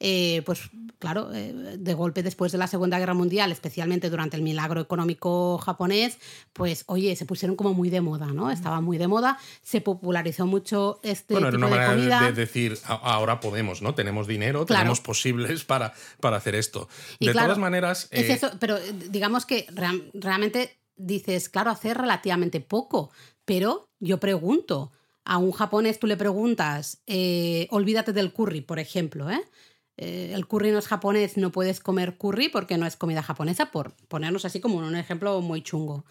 [0.00, 4.42] eh, pues claro, eh, de golpe después de la Segunda Guerra Mundial, especialmente durante el
[4.42, 6.18] milagro económico japonés,
[6.52, 8.50] pues oye, se pusieron como muy de moda, ¿no?
[8.50, 12.20] Estaba muy de moda, se popularizó mucho este bueno, tipo una de comida.
[12.22, 13.94] De decir, ahora podemos, ¿no?
[13.94, 14.66] Tenemos dinero,
[15.00, 16.88] posibles para, para hacer esto.
[17.20, 18.08] de todas maneras...
[18.10, 19.66] Eh, pero eh, digamos que
[20.14, 23.10] realmente dices, claro, hacer relativamente poco,
[23.44, 24.92] pero yo pregunto,
[25.24, 29.28] a un japonés tú le preguntas, eh, olvídate del curry, por ejemplo,
[29.96, 33.94] el curry no es japonés, no puedes comer curry porque no es comida japonesa, por
[34.08, 36.04] ponernos así como un ejemplo muy chungo.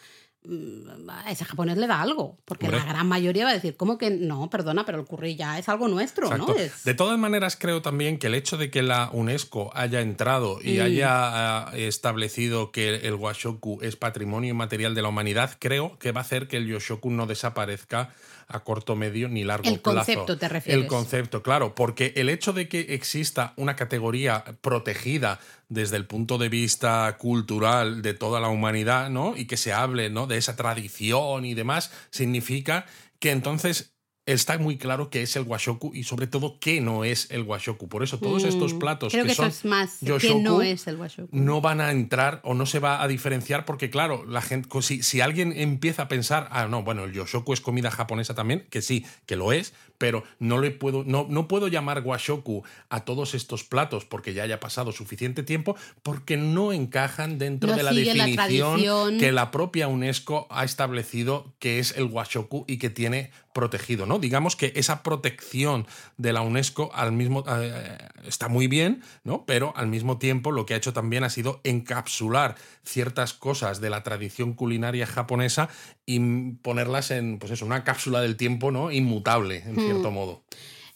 [0.44, 3.98] Mm, a ese japonés le da algo, porque la gran mayoría va a decir, ¿cómo
[3.98, 4.50] que no?
[4.50, 6.48] Perdona, pero el curry ya es algo nuestro, ¿no?
[6.86, 10.78] De todas maneras, creo también que el hecho de que la UNESCO haya entrado y
[10.78, 10.82] mm.
[10.82, 16.22] haya ah, establecido que el washoku es patrimonio inmaterial de la humanidad, creo que va
[16.22, 18.10] a hacer que el yoshoku no desaparezca
[18.52, 19.76] a corto, medio ni largo plazo.
[19.76, 20.82] El concepto te refieres.
[20.82, 25.40] El concepto, claro, porque el hecho de que exista una categoría protegida
[25.72, 29.38] desde el punto de vista cultural de toda la humanidad, ¿no?
[29.38, 30.28] Y que se hable, ¿no?
[30.28, 32.86] De esa tradición y demás, significa
[33.20, 33.94] que entonces
[34.26, 37.88] está muy claro qué es el washoku y sobre todo qué no es el washoku.
[37.88, 41.30] Por eso todos estos mm, platos que, son es más no es el washoku.
[41.32, 45.02] No van a entrar o no se va a diferenciar porque claro, la gente si,
[45.04, 48.82] si alguien empieza a pensar, ah no, bueno, el yoshoku es comida japonesa también, que
[48.82, 53.36] sí, que lo es, pero no le puedo no, no puedo llamar washoku a todos
[53.36, 59.20] estos platos porque ya haya pasado suficiente tiempo porque no encajan dentro de la definición
[59.20, 64.20] que la propia UNESCO ha establecido que es el washoku y que tiene protegido, ¿no?
[64.20, 65.86] Digamos que esa protección
[66.18, 69.46] de la UNESCO al mismo eh, está muy bien, ¿no?
[69.46, 73.90] Pero al mismo tiempo lo que ha hecho también ha sido encapsular ciertas cosas de
[73.90, 75.70] la tradición culinaria japonesa
[76.06, 76.20] y
[76.62, 78.92] ponerlas en, pues eso, una cápsula del tiempo, ¿no?
[78.92, 79.76] Inmutable, en.
[79.92, 80.44] Cierto modo.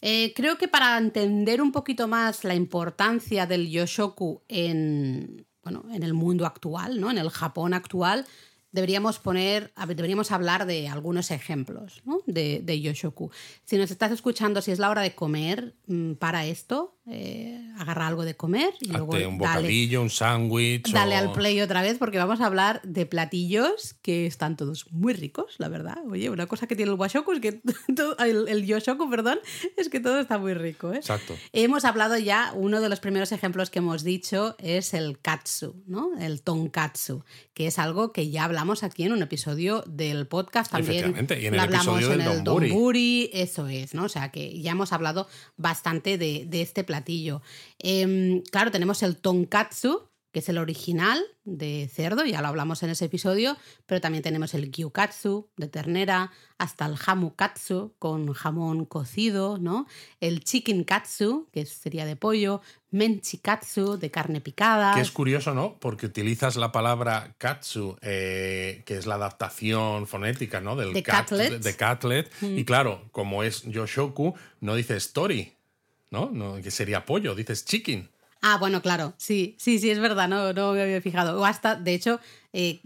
[0.02, 6.04] Eh, creo que para entender un poquito más la importancia del yoshoku en, bueno, en
[6.04, 7.10] el mundo actual, ¿no?
[7.10, 8.26] En el Japón actual,
[8.76, 13.32] deberíamos poner, deberíamos hablar de algunos ejemplos de, de, Yoshoku.
[13.64, 18.08] Si nos estás escuchando, si es la hora de comer, mm, para esto, eh, agarra
[18.08, 20.92] algo de comer y luego un bocadillo, un sándwich.
[20.92, 25.14] Dale al play otra vez porque vamos a hablar de platillos que están todos muy
[25.14, 26.00] ricos, la verdad.
[26.10, 27.62] Oye, una cosa que tiene el washoku es que
[28.20, 29.38] el, el, yoshoku, perdón,
[29.78, 30.94] es que todo está muy rico.
[30.94, 30.98] ¿eh?
[30.98, 31.36] Exacto.
[31.54, 36.18] Hemos hablado ya, uno de los primeros ejemplos que hemos dicho es el katsu, ¿no?
[36.20, 41.06] El tonkatsu, que es algo que ya hablamos aquí en un episodio del podcast también.
[41.06, 43.30] Efectivamente, y en el episodio del el donburi.
[43.32, 44.06] Eso es, ¿no?
[44.06, 47.42] O sea que ya hemos hablado bastante de, de este platillo platillo.
[47.80, 52.90] Em, claro, tenemos el tonkatsu, que es el original de cerdo, ya lo hablamos en
[52.90, 53.56] ese episodio,
[53.86, 59.88] pero también tenemos el gyukatsu de ternera, hasta el hamukatsu con jamón cocido, ¿no?
[60.20, 62.60] El chicken katsu, que sería de pollo,
[62.92, 64.94] menchikatsu de carne picada.
[64.94, 65.78] Que es curioso, ¿no?
[65.80, 70.76] Porque utilizas la palabra katsu, eh, que es la adaptación fonética, ¿no?
[70.76, 72.30] Del de catlet.
[72.42, 72.66] Y mm.
[72.66, 75.56] claro, como es yoshoku, no dices tori,
[76.12, 76.30] ¿no?
[76.32, 78.10] no que sería pollo, dices chicken.
[78.42, 81.40] Ah, bueno, claro, sí, sí, sí, es verdad, no, no me había fijado.
[81.40, 82.20] O hasta, de hecho,
[82.54, 82.82] eh,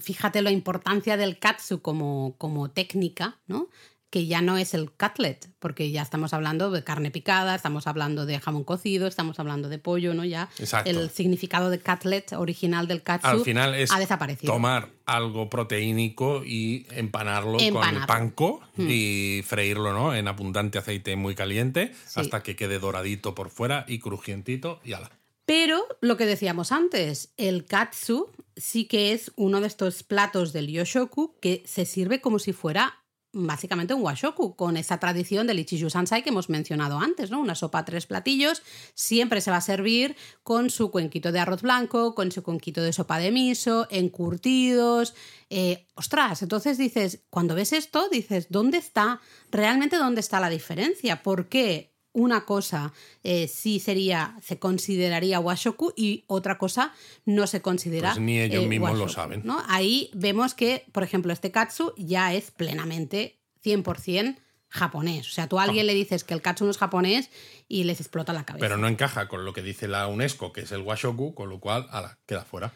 [0.00, 3.68] fíjate la importancia del katsu como, como técnica, ¿no?
[4.10, 8.24] Que ya no es el cutlet, porque ya estamos hablando de carne picada, estamos hablando
[8.24, 10.24] de jamón cocido, estamos hablando de pollo, ¿no?
[10.24, 10.48] Ya
[10.84, 14.52] el significado de cutlet original del katsu Al final es ha desaparecido.
[14.52, 18.86] Tomar algo proteínico y empanarlo, con el panko hmm.
[18.88, 20.14] y freírlo, ¿no?
[20.14, 25.10] En abundante aceite muy caliente hasta que quede doradito por fuera y crujientito y ala.
[25.44, 30.68] Pero lo que decíamos antes, el katsu sí que es uno de estos platos del
[30.68, 32.98] yoshoku que se sirve como si fuera
[33.32, 37.40] básicamente un washoku, con esa tradición del Ichiju Sansai que hemos mencionado antes, ¿no?
[37.40, 38.62] Una sopa a tres platillos,
[38.94, 42.92] siempre se va a servir con su cuenquito de arroz blanco, con su cuenquito de
[42.92, 45.14] sopa de miso, encurtidos.
[45.50, 49.20] Eh, ostras, entonces dices, cuando ves esto, dices, ¿dónde está?
[49.50, 51.22] ¿Realmente dónde está la diferencia?
[51.22, 56.92] ¿Por qué una cosa eh, sí sería, se consideraría washoku y otra cosa
[57.24, 58.10] no se considera.
[58.10, 59.42] Pues ni ellos eh, mismos lo saben.
[59.44, 59.62] ¿no?
[59.68, 64.36] Ahí vemos que, por ejemplo, este katsu ya es plenamente 100%
[64.68, 65.28] japonés.
[65.28, 67.30] O sea, tú a alguien le dices que el katsu no es japonés
[67.68, 68.64] y les explota la cabeza.
[68.64, 71.60] Pero no encaja con lo que dice la UNESCO, que es el washoku, con lo
[71.60, 72.74] cual, ala, queda fuera.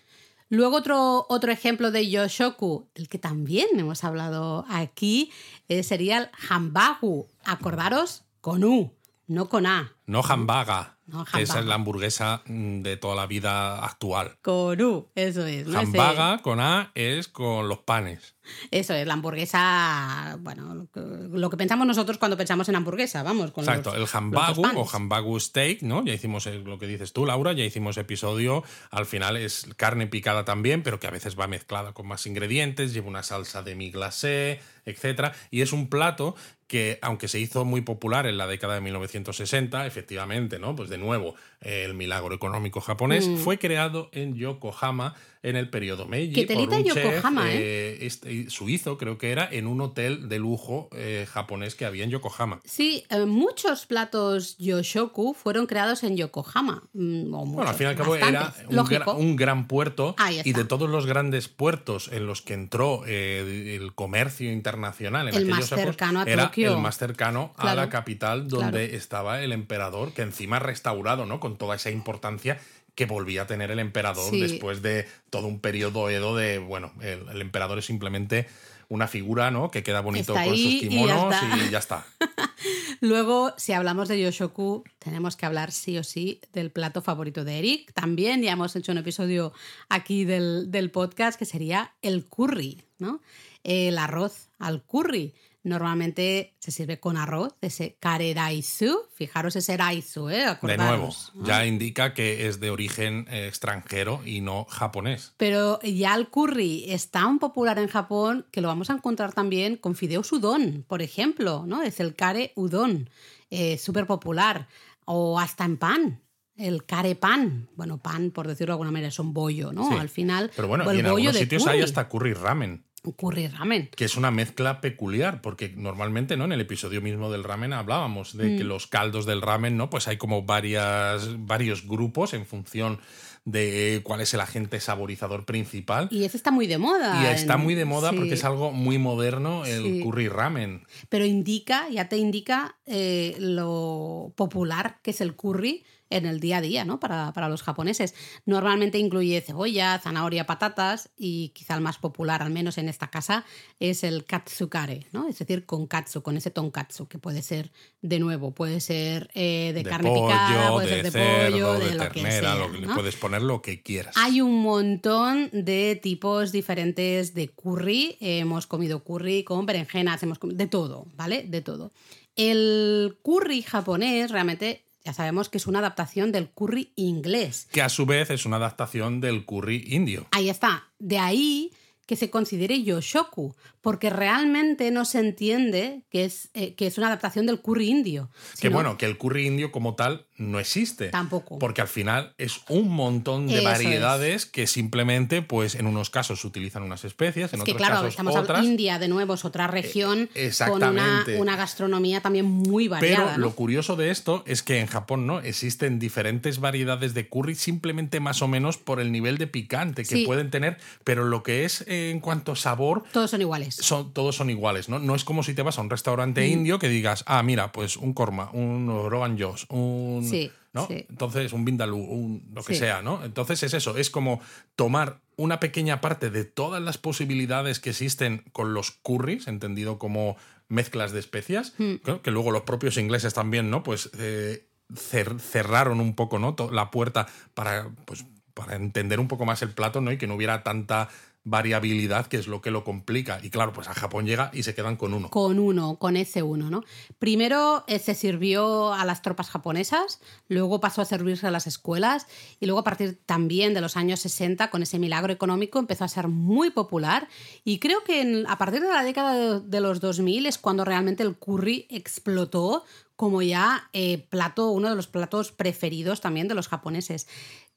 [0.49, 5.33] Luego otro, otro ejemplo de yoshoku, del que también hemos hablado aquí,
[5.69, 7.27] eh, sería el hambagu.
[7.45, 8.93] Acordaros con U.
[9.27, 9.97] No con A.
[10.07, 10.99] No hambaga.
[11.39, 14.39] Esa es la hamburguesa mm, de toda la vida actual.
[14.41, 15.67] Con U, eso es.
[15.75, 18.35] Hambaga con A es con los panes.
[18.71, 23.53] Eso es, la hamburguesa, bueno, lo que pensamos nosotros cuando pensamos en hamburguesa, vamos.
[23.53, 26.05] Con Exacto, el hambagu o hambagu steak, ¿no?
[26.05, 30.45] Ya hicimos lo que dices tú, Laura, ya hicimos episodio, al final es carne picada
[30.45, 33.91] también, pero que a veces va mezclada con más ingredientes, lleva una salsa de mi
[33.91, 35.35] glacé, etc.
[35.51, 36.35] Y es un plato
[36.73, 40.75] que aunque se hizo muy popular en la década de 1960, efectivamente, ¿no?
[40.75, 43.37] Pues de nuevo, el milagro económico japonés Mm.
[43.37, 48.97] fue creado en Yokohama en el periodo Meiji por un chef, Yokohama, eh, este- suizo,
[48.99, 52.61] creo que era, en un hotel de lujo eh, japonés que había en Yokohama.
[52.65, 56.85] Sí, eh, muchos platos Yoshoku fueron creados en Yokohama.
[56.93, 59.13] mm, o Bueno, al fin y al cabo era un, Lógico.
[59.13, 63.77] gra- un gran puerto y de todos los grandes puertos en los que entró eh,
[63.81, 66.73] el comercio internacional en El aquellos más cercano a era Tokio.
[66.75, 68.97] el más cercano a Claro, la capital donde claro.
[68.97, 71.41] estaba el emperador, que encima restaurado, ¿no?
[71.41, 72.61] Con toda esa importancia
[72.95, 74.41] que volvía a tener el emperador Sí.
[74.41, 78.47] después de todo un periodo Edo de, bueno, el, el emperador es simplemente
[78.89, 79.71] una figura, ¿no?
[79.71, 81.57] Que queda bonito Está con sus y ya kimonos está.
[81.67, 82.07] y ya está.
[83.01, 87.59] Luego, si hablamos de Yoshoku, tenemos que hablar sí o sí del plato favorito de
[87.59, 87.93] Eric.
[87.95, 89.53] También ya hemos hecho un episodio
[89.89, 93.21] aquí del, del podcast que sería el curry, ¿no?
[93.65, 95.33] El arroz al curry.
[95.65, 99.03] Normalmente se sirve con arroz, ese kareraisu.
[99.15, 100.59] Fijaros ese raisu, ¿eh?
[100.61, 101.47] De nuevo, ¿no?
[101.47, 105.35] ya indica que es de origen eh, extranjero y no japonés.
[105.37, 109.77] Pero ya el curry es tan popular en Japón que lo vamos a encontrar también
[109.77, 111.83] con fideos udon, por ejemplo, ¿no?
[111.83, 113.09] Es el kare udon,
[113.51, 114.67] eh, súper popular.
[115.05, 116.23] O hasta en pan,
[116.57, 117.69] el kare pan.
[117.77, 119.89] Bueno, pan, por decirlo de alguna manera, es un bollo, ¿no?
[119.89, 119.95] Sí.
[119.95, 121.77] Al final, Pero bueno, el y en bollo algunos sitios curry.
[121.77, 123.91] hay hasta curry ramen, Curry ramen.
[123.97, 126.45] que es una mezcla peculiar, porque normalmente, ¿no?
[126.45, 128.59] En el episodio mismo del ramen hablábamos de Mm.
[128.59, 129.91] que los caldos del ramen, ¿no?
[129.91, 133.01] Pues hay como varias, varios grupos en función
[133.45, 136.07] de cuál es el agente saborizador principal.
[136.13, 137.23] Y ese está muy de moda.
[137.25, 138.17] Y está muy de moda sí.
[138.17, 140.01] porque es algo muy moderno el Sí.
[140.01, 140.85] curry ramen.
[141.09, 145.83] pero indica, ya te indica eh, lo popular que es el curry
[146.17, 147.01] en el día a día, ¿no?
[147.01, 148.15] Para, para los japoneses.
[148.47, 153.45] Normalmente incluye cebolla, zanahoria, patatas y quizá el más popular, al menos en esta casa,
[153.81, 155.29] es el katsukare, ¿no?
[155.29, 159.73] Es decir, con katsu, con ese tonkatsu, que puede ser, de nuevo, puede ser eh,
[159.75, 162.21] de, De carne pollo, picada, puede de ser de cerdo, pollo, de, de lo que
[162.21, 164.15] sea, lo que puedes poner lo que quieras.
[164.17, 168.17] Hay un montón de tipos diferentes de curry.
[168.21, 171.45] Hemos comido curry con berenjenas, hemos comido de todo, ¿vale?
[171.45, 171.93] De todo.
[172.37, 177.69] El curry japonés realmente ya sabemos que es una adaptación del curry inglés.
[177.73, 180.27] Que a su vez es una adaptación del curry indio.
[180.31, 180.89] Ahí está.
[180.99, 181.73] De ahí
[182.07, 187.09] que se considere yoshoku, porque realmente no se entiende que es, eh, que es una
[187.09, 188.29] adaptación del curry indio.
[188.61, 191.09] Que bueno, que el curry indio como tal no existe.
[191.09, 191.59] Tampoco.
[191.59, 196.41] Porque al final es un montón de Eso variedades que simplemente, pues en unos casos
[196.41, 198.65] se utilizan unas especies, en Es que otros claro, casos estamos otras.
[198.65, 201.41] India de nuevo es otra región con una, exactamente.
[201.41, 203.33] una gastronomía también muy Pero variada.
[203.37, 203.39] ¿no?
[203.39, 208.21] lo curioso de esto es que en Japón no existen diferentes variedades de curry simplemente
[208.21, 210.27] más o menos por el nivel de picante que Sí.
[210.27, 213.75] pueden tener, pero lo que es eh, en cuanto a sabor Todos son iguales.
[213.77, 214.99] son, todos son iguales, ¿no?
[214.99, 216.53] No es como si te vas a un restaurante Mm.
[216.53, 220.25] indio que digas, ah, mira, pues un korma, un rogan josh, un...
[220.29, 220.87] Sí, ¿no?
[220.87, 221.05] sí.
[221.09, 222.81] Entonces, un vindaloo, un lo que Sí.
[222.81, 223.25] sea, ¿no?
[223.25, 224.41] Entonces es eso, es como
[224.77, 230.37] tomar una pequeña parte de todas las posibilidades que existen con los curries, entendido como
[230.69, 231.97] mezclas de especias, Mm.
[232.23, 233.83] que luego los propios ingleses también, ¿no?
[233.83, 236.55] Pues eh, cer- cerraron un poco, ¿no?
[236.71, 238.25] La puerta para, pues,
[238.55, 240.13] para entender un poco más el plato, ¿no?
[240.13, 241.09] Y que no hubiera tanta
[241.45, 243.41] variabilidad, que es lo que lo complica.
[243.43, 245.29] Y claro, pues a Japón llega y se quedan con uno.
[245.31, 246.85] Con uno, con ese uno, ¿no?
[247.19, 252.27] Primero eh, se sirvió a las tropas japonesas, luego pasó a servirse a las escuelas
[252.61, 256.09] y luego a partir también de los años 60, con ese milagro económico, empezó a
[256.09, 257.29] ser muy popular
[257.65, 260.85] y creo que en- a partir de la década de, de los 2000 es cuando
[260.85, 262.85] realmente el curry explotó
[263.17, 267.27] como ya eh, plato, uno de los platos preferidos también de los japoneses.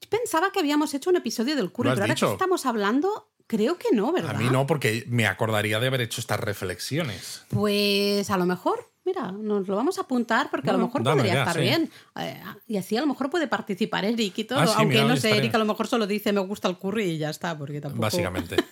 [0.08, 2.26] Pensaba que habíamos hecho un episodio del curry, ¿Lo has pero ahora dicho?
[2.28, 4.36] que estamos hablando, creo que no, ¿verdad?
[4.36, 7.44] A mí no, porque me acordaría de haber hecho estas reflexiones.
[7.48, 11.40] Pues a lo mejor, mira, nos lo vamos a apuntar porque a lo mejor podría
[11.40, 11.60] estar sí.
[11.60, 11.90] bien.
[12.18, 14.60] Eh, y así a lo mejor puede participar Eric y todo.
[14.60, 16.76] Ah, sí, aunque mira, no sé, Eric a lo mejor solo dice me gusta el
[16.78, 18.02] curry y ya está, porque tampoco.
[18.02, 18.56] Básicamente.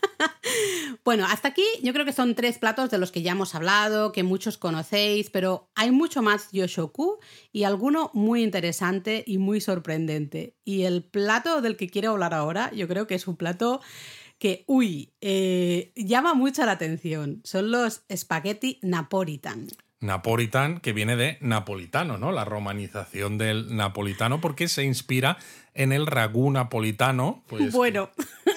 [1.04, 4.10] Bueno, hasta aquí yo creo que son tres platos de los que ya hemos hablado,
[4.10, 7.18] que muchos conocéis, pero hay mucho más Yoshoku
[7.52, 10.56] y alguno muy interesante y muy sorprendente.
[10.64, 13.82] Y el plato del que quiero hablar ahora, yo creo que es un plato
[14.45, 17.40] que, uy, eh, llama mucho la atención.
[17.45, 19.68] Son los spaghetti napolitan.
[20.01, 22.30] Napolitan, que viene de napolitano, ¿no?
[22.30, 25.38] La romanización del napolitano, porque se inspira
[25.72, 27.42] en el ragú napolitano.
[27.47, 28.11] Pues, Bueno,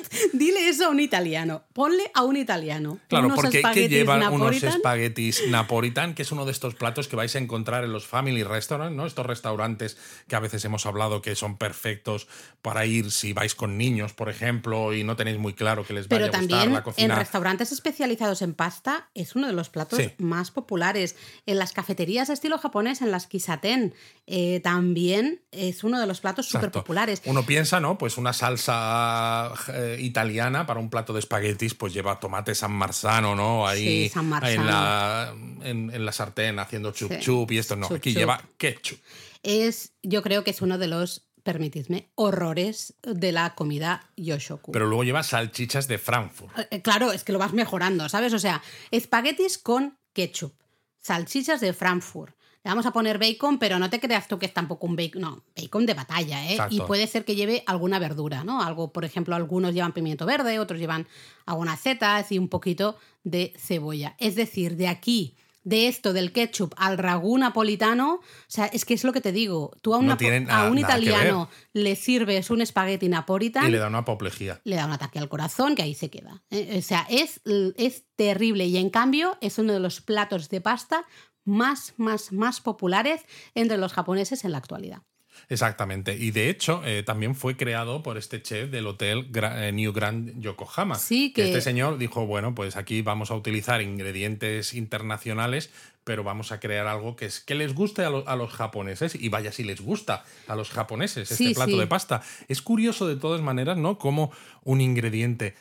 [0.34, 1.64] Dile eso a un italiano.
[1.74, 3.00] Ponle a un italiano.
[3.08, 4.70] Claro, unos porque ¿qué llevan unos napolitan.
[4.70, 6.14] espaguetis napolitan?
[6.16, 9.06] Que es uno de estos platos que vais a encontrar en los family restaurants, ¿no?
[9.06, 9.98] Estos restaurantes
[10.28, 12.28] que a veces hemos hablado que son perfectos
[12.62, 16.08] para ir si vais con niños, por ejemplo, y no tenéis muy claro que les
[16.08, 17.16] vaya Pero a gustar también la en cocina.
[17.16, 20.12] restaurantes especializados en pasta es uno de los platos Sí.
[20.18, 21.16] más populares.
[21.46, 23.94] En las cafeterías de estilo japonés, en las kisaten,
[24.26, 27.22] eh, también es uno de los platos súper populares.
[27.26, 27.98] Uno piensa, ¿no?
[27.98, 33.36] Pues una salsa eh, italiana para un plato de espaguetis, pues lleva tomate San Marzano,
[33.36, 33.68] ¿no?
[33.68, 34.62] Ahí Sí, San Marzano.
[34.62, 35.34] En, la,
[35.64, 37.20] en, en la sartén haciendo chup Sí.
[37.20, 37.88] chup y esto no.
[37.88, 38.20] Chup Aquí chup.
[38.20, 39.00] lleva ketchup.
[39.44, 44.72] Es, yo creo que es uno de los, permitidme, horrores de la comida yoshoku.
[44.72, 46.52] Pero luego lleva salchichas de Frankfurt.
[46.72, 48.34] Eh, Claro, es que lo vas mejorando, ¿sabes?
[48.34, 50.54] O sea, espaguetis con ketchup,
[51.00, 52.36] salchichas de Frankfurt.
[52.64, 55.22] Le vamos a poner bacon, pero no te creas tú que es tampoco un bacon,
[55.22, 56.52] no, bacon de batalla, ¿eh?
[56.52, 56.76] Exacto.
[56.76, 58.62] Y puede ser que lleve alguna verdura, ¿no?
[58.62, 61.08] Algo, por ejemplo, algunos llevan pimiento verde, otros llevan
[61.46, 64.16] algunas setas y un poquito de cebolla.
[64.20, 65.36] Es decir, de aquí,
[65.68, 69.34] de esto del ketchup al ragú napolitano, o sea, es que es lo que te
[69.34, 69.76] digo.
[69.82, 70.16] Tú a, No
[70.50, 74.62] a un italiano le sirves un espagueti napolitan Y le da una apoplejía.
[74.64, 76.42] le da un ataque al corazón que ahí se queda.
[76.52, 76.78] ¿eh?
[76.80, 77.42] O sea, es,
[77.76, 81.04] es terrible y en cambio es uno de los platos de pasta
[81.48, 83.22] más, más, más populares
[83.56, 85.02] entre los japoneses en la actualidad.
[85.50, 86.16] Exactamente.
[86.16, 89.94] Y de hecho, eh, también fue creado por este chef del hotel Gra- eh, New
[89.94, 90.96] Grand Yokohama.
[90.96, 95.70] Sí, que- Este señor dijo, bueno, pues aquí vamos a utilizar ingredientes internacionales,
[96.04, 99.14] pero vamos a crear algo que, es, que les guste a, lo- a los japoneses.
[99.14, 101.78] Y vaya si les gusta a los japoneses este Sí, plato sí.
[101.80, 102.24] de pasta.
[102.48, 104.00] Es curioso de todas maneras, ¿no?
[104.00, 104.32] Como
[104.64, 105.54] un ingrediente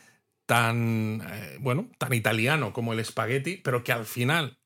[0.47, 4.57] tan, eh, bueno, tan italiano como el espagueti, pero que al final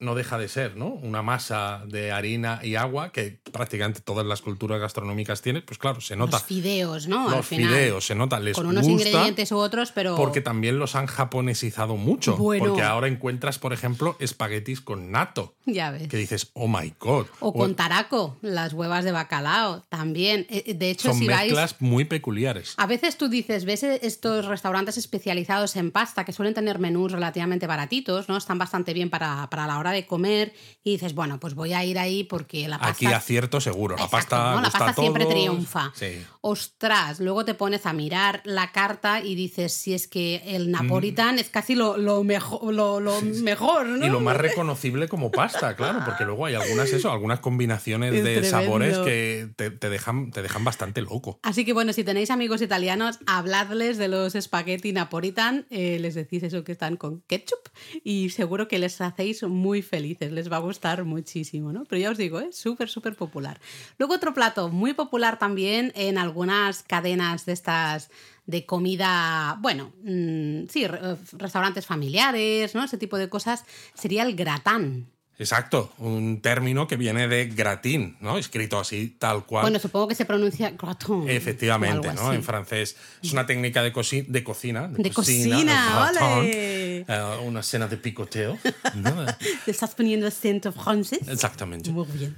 [0.00, 0.86] no deja de ser, ¿no?
[0.88, 6.00] Una masa de harina y agua que prácticamente todas las culturas gastronómicas tienen, pues claro,
[6.00, 6.38] se nota.
[6.38, 7.28] Los fideos, ¿no?
[7.28, 7.68] Al Los final.
[7.72, 10.16] fideos, se nota, les Con unos gusta ingredientes u otros, pero.
[10.16, 12.36] porque también los han japonesizado mucho.
[12.36, 12.64] Bueno.
[12.66, 16.08] Porque ahora encuentras, por ejemplo, espaguetis con nato, Ya ves.
[16.08, 17.26] que dices, oh my god.
[17.40, 20.46] O con taraco, las huevas de bacalao también.
[20.48, 21.42] Eh, De hecho, son si vais.
[21.52, 22.74] mezclas muy peculiares.
[22.78, 27.66] A veces tú dices, ves estos restaurantes especializados en pasta que suelen tener menús relativamente
[27.66, 28.36] baratitos, ¿no?
[28.36, 31.84] Están bastante bien para, para la hora de comer y dices, bueno, pues voy a
[31.84, 32.92] ir ahí porque la pasta...
[32.92, 33.96] Aquí acierto seguro.
[33.96, 34.60] La Exacto, pasta, ¿no?
[34.62, 35.92] La pasta siempre triunfa.
[35.94, 36.22] Sí.
[36.40, 41.38] Ostras, luego te pones a mirar la carta y dices, si es que el napolitan
[41.38, 43.98] es casi lo, lo mejor, lo, lo mejor, ¿no?
[43.98, 44.08] Mm.
[44.08, 48.24] Y lo más reconocible como pasta, claro, porque luego hay algunas eso, algunas combinaciones Es
[48.24, 48.50] de tremendo.
[48.50, 51.38] sabores que te, te dejan, te dejan bastante loco.
[51.42, 56.42] Así que bueno, si tenéis amigos italianos, habladles de los spaghetti napolitan, eh, les decís
[56.42, 57.68] eso que están con ketchup
[58.02, 61.84] y seguro que les hacéis muy felices, les va a gustar muchísimo, ¿no?
[61.84, 63.60] Pero ya os digo, es súper, súper popular.
[63.98, 68.10] Luego otro plato muy popular también en algunas cadenas de estas
[68.46, 72.82] de comida, bueno, mm, sí, re- restaurantes familiares, ¿no?
[72.84, 73.64] Ese tipo de cosas,
[73.94, 75.06] sería el gratán.
[75.40, 78.36] Exacto, un término que viene de gratín, ¿no?
[78.36, 79.62] Escrito así, tal cual.
[79.62, 81.30] Bueno, supongo que se pronuncia gratin.
[81.30, 82.28] Efectivamente, ¿no?
[82.28, 82.36] así.
[82.36, 82.94] En francés.
[83.22, 84.88] Es una técnica de, de cocina.
[84.88, 86.98] De cocina, el gratin, ole.
[87.08, 88.58] eh, una cena de picoteo.
[88.96, 89.26] ¿no?
[89.64, 91.26] ¿Te estás poniendo acento francés?
[91.26, 91.90] Exactamente.
[91.90, 92.36] Muy bien.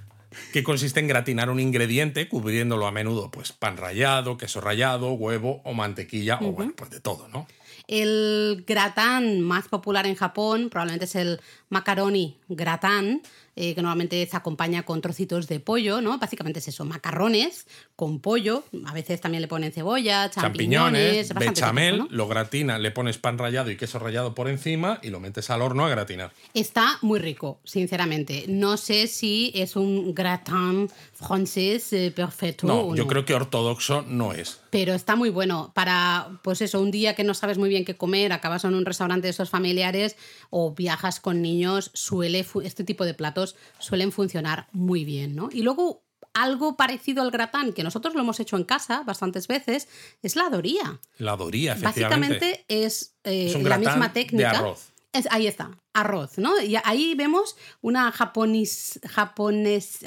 [0.52, 5.60] Que consiste en gratinar un ingrediente cubriéndolo a menudo, pues pan rallado, queso rallado, huevo
[5.64, 7.48] o mantequilla, o bueno, pues de todo, ¿no?
[7.86, 13.22] El gratán más popular en Japón probablemente es el macaroni gratán,
[13.56, 16.18] eh, que normalmente se acompaña con trocitos de pollo, ¿no?
[16.18, 21.98] Básicamente es eso, macarrones con pollo, a veces también le ponen cebolla, champiñones, Champiñones, bechamel,
[21.98, 22.08] ¿no?
[22.10, 25.62] lo gratinas, le pones pan rallado y queso rallado por encima y lo metes al
[25.62, 26.32] horno a gratinar.
[26.54, 28.44] Está muy rico, sinceramente.
[28.48, 33.08] No sé si es un gratin francés eh, perfecto No, o yo no.
[33.08, 34.60] creo que ortodoxo no es.
[34.70, 37.96] Pero está muy bueno para, pues eso, un día que no sabes muy bien qué
[37.96, 40.16] comer, acabas en un restaurante de esos familiares
[40.50, 43.41] o viajas con niños, suele este tipo de platos
[43.78, 45.48] suelen funcionar muy bien, ¿no?
[45.52, 49.88] Y luego algo parecido al gratán, que nosotros lo hemos hecho en casa bastantes veces,
[50.22, 51.00] es la doría.
[51.18, 52.34] La doría, efectivamente.
[52.38, 54.50] Básicamente es, eh, Es un la misma de técnica.
[54.50, 54.88] arroz.
[55.12, 56.58] Es- ahí está, arroz, ¿no?
[56.62, 58.98] Y ahí vemos una japonis,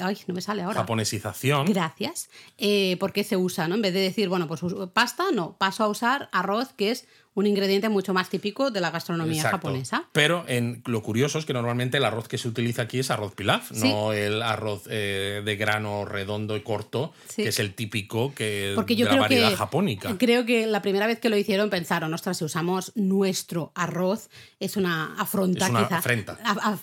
[0.00, 0.80] ay, no me sale ahora.
[0.80, 1.66] Japonesización.
[1.66, 2.28] Gracias.
[2.58, 3.68] Eh, ¿Por qué se usa?
[3.68, 3.76] ¿no?
[3.76, 4.60] En vez de decir, bueno, pues
[4.92, 7.06] pasta, no, paso a usar arroz, que es
[7.36, 9.58] un ingrediente mucho más típico de la gastronomía Exacto.
[9.68, 10.04] japonesa.
[10.12, 13.34] Pero en, lo curioso es que normalmente el arroz que se utiliza aquí es arroz
[13.34, 13.88] pilaf, Sí.
[13.88, 17.42] no el arroz eh, de grano redondo y corto, Sí.
[17.44, 20.16] que es el típico que Porque yo de la variedad que, japónica.
[20.18, 24.76] creo que la primera vez que lo hicieron pensaron, ostras, si usamos nuestro arroz, es
[24.78, 25.98] una afronta Es una quizá.
[25.98, 26.38] afrenta.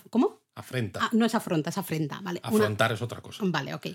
[0.10, 0.43] ¿Cómo?
[0.56, 1.00] Afrenta.
[1.02, 2.40] Ah, no es afronta, es afrenta, vale.
[2.44, 3.44] Afrontar es otra cosa.
[3.44, 3.88] Vale, ok.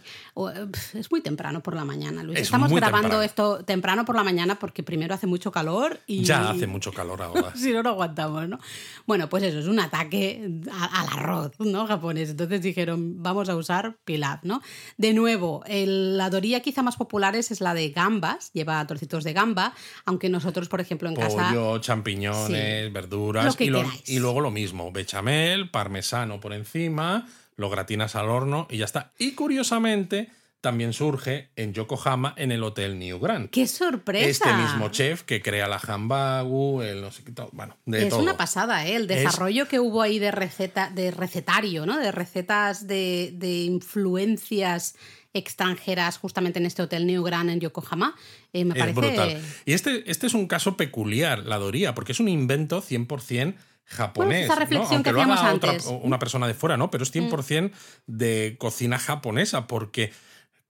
[0.95, 2.41] es muy temprano por la mañana, Luis.
[2.41, 6.25] Estamos grabando esto temprano por la mañana porque primero hace mucho calor y...
[6.25, 7.53] Ya hace mucho calor ahora.
[7.57, 8.59] si no, no aguantamos, ¿no?
[9.07, 11.87] Bueno, pues eso, es un ataque al arroz, ¿no?
[11.87, 12.31] Japonés.
[12.31, 14.61] Entonces dijeron, vamos a usar pilaf, ¿no?
[14.97, 19.75] De nuevo, la doría quizá más popular es la de gambas, lleva trocitos de gamba,
[20.07, 21.51] aunque nosotros, por ejemplo, en casa...
[21.51, 23.71] Pollo, champiñones, verduras y,
[24.13, 27.27] y luego lo mismo, bechamel, parmesano, encima,
[27.57, 29.13] lo gratinas al horno y ya está.
[29.19, 30.31] Y curiosamente,
[30.61, 33.49] también surge en Yokohama en el Hotel New Grand.
[33.51, 34.29] ¡Qué sorpresa!
[34.29, 38.13] Este mismo chef que crea la hambagu, el no sé qué todo, bueno, de es
[38.13, 38.97] una pasada, ¿eh?
[38.97, 41.97] El desarrollo que hubo ahí de receta, de recetario, ¿no?
[41.97, 44.97] De recetas de, de influencias
[45.33, 48.17] extranjeras justamente en este Hotel New Grand en Yokohama.
[48.53, 48.99] Eh, me parece...
[48.99, 49.41] brutal.
[49.65, 53.55] Y este, este es un caso peculiar, la Doría, porque es un invento 100%
[53.89, 54.45] japonés.
[54.45, 55.87] esa reflexión que hacíamos antes.
[55.87, 56.91] una persona de fuera, ¿no?
[56.91, 57.73] Pero es 100% mm.
[58.07, 60.13] de cocina japonesa, porque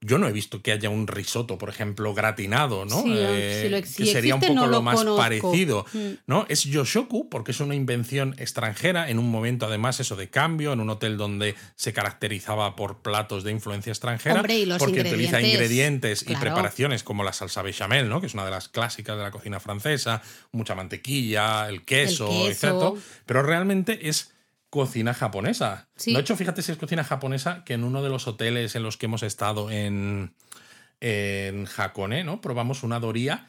[0.01, 3.03] yo no he visto que haya un risotto, por ejemplo, gratinado, ¿no?
[3.07, 6.09] Eh, que sería un poco lo, más parecido, mm.
[6.27, 6.47] ¿no?
[6.49, 10.81] Es yoshoku porque es una invención extranjera en un momento además eso de cambio en
[10.81, 14.43] un hotel donde se caracterizaba por platos de influencia extranjera
[14.79, 18.21] porque utiliza ingredientes y preparaciones como la salsa bechamel, ¿no?
[18.21, 20.23] Que es una de las clásicas de la cocina francesa,
[20.53, 22.97] mucha mantequilla, el queso, el queso.
[22.97, 23.03] etc.
[23.27, 24.33] Pero realmente es
[24.71, 25.89] cocina japonesa.
[26.05, 28.97] De hecho, fíjate si es cocina japonesa que en uno de los hoteles en los
[28.97, 30.35] que hemos estado en,
[31.01, 32.41] en Hakone, ¿no?
[32.41, 33.49] Probamos una doría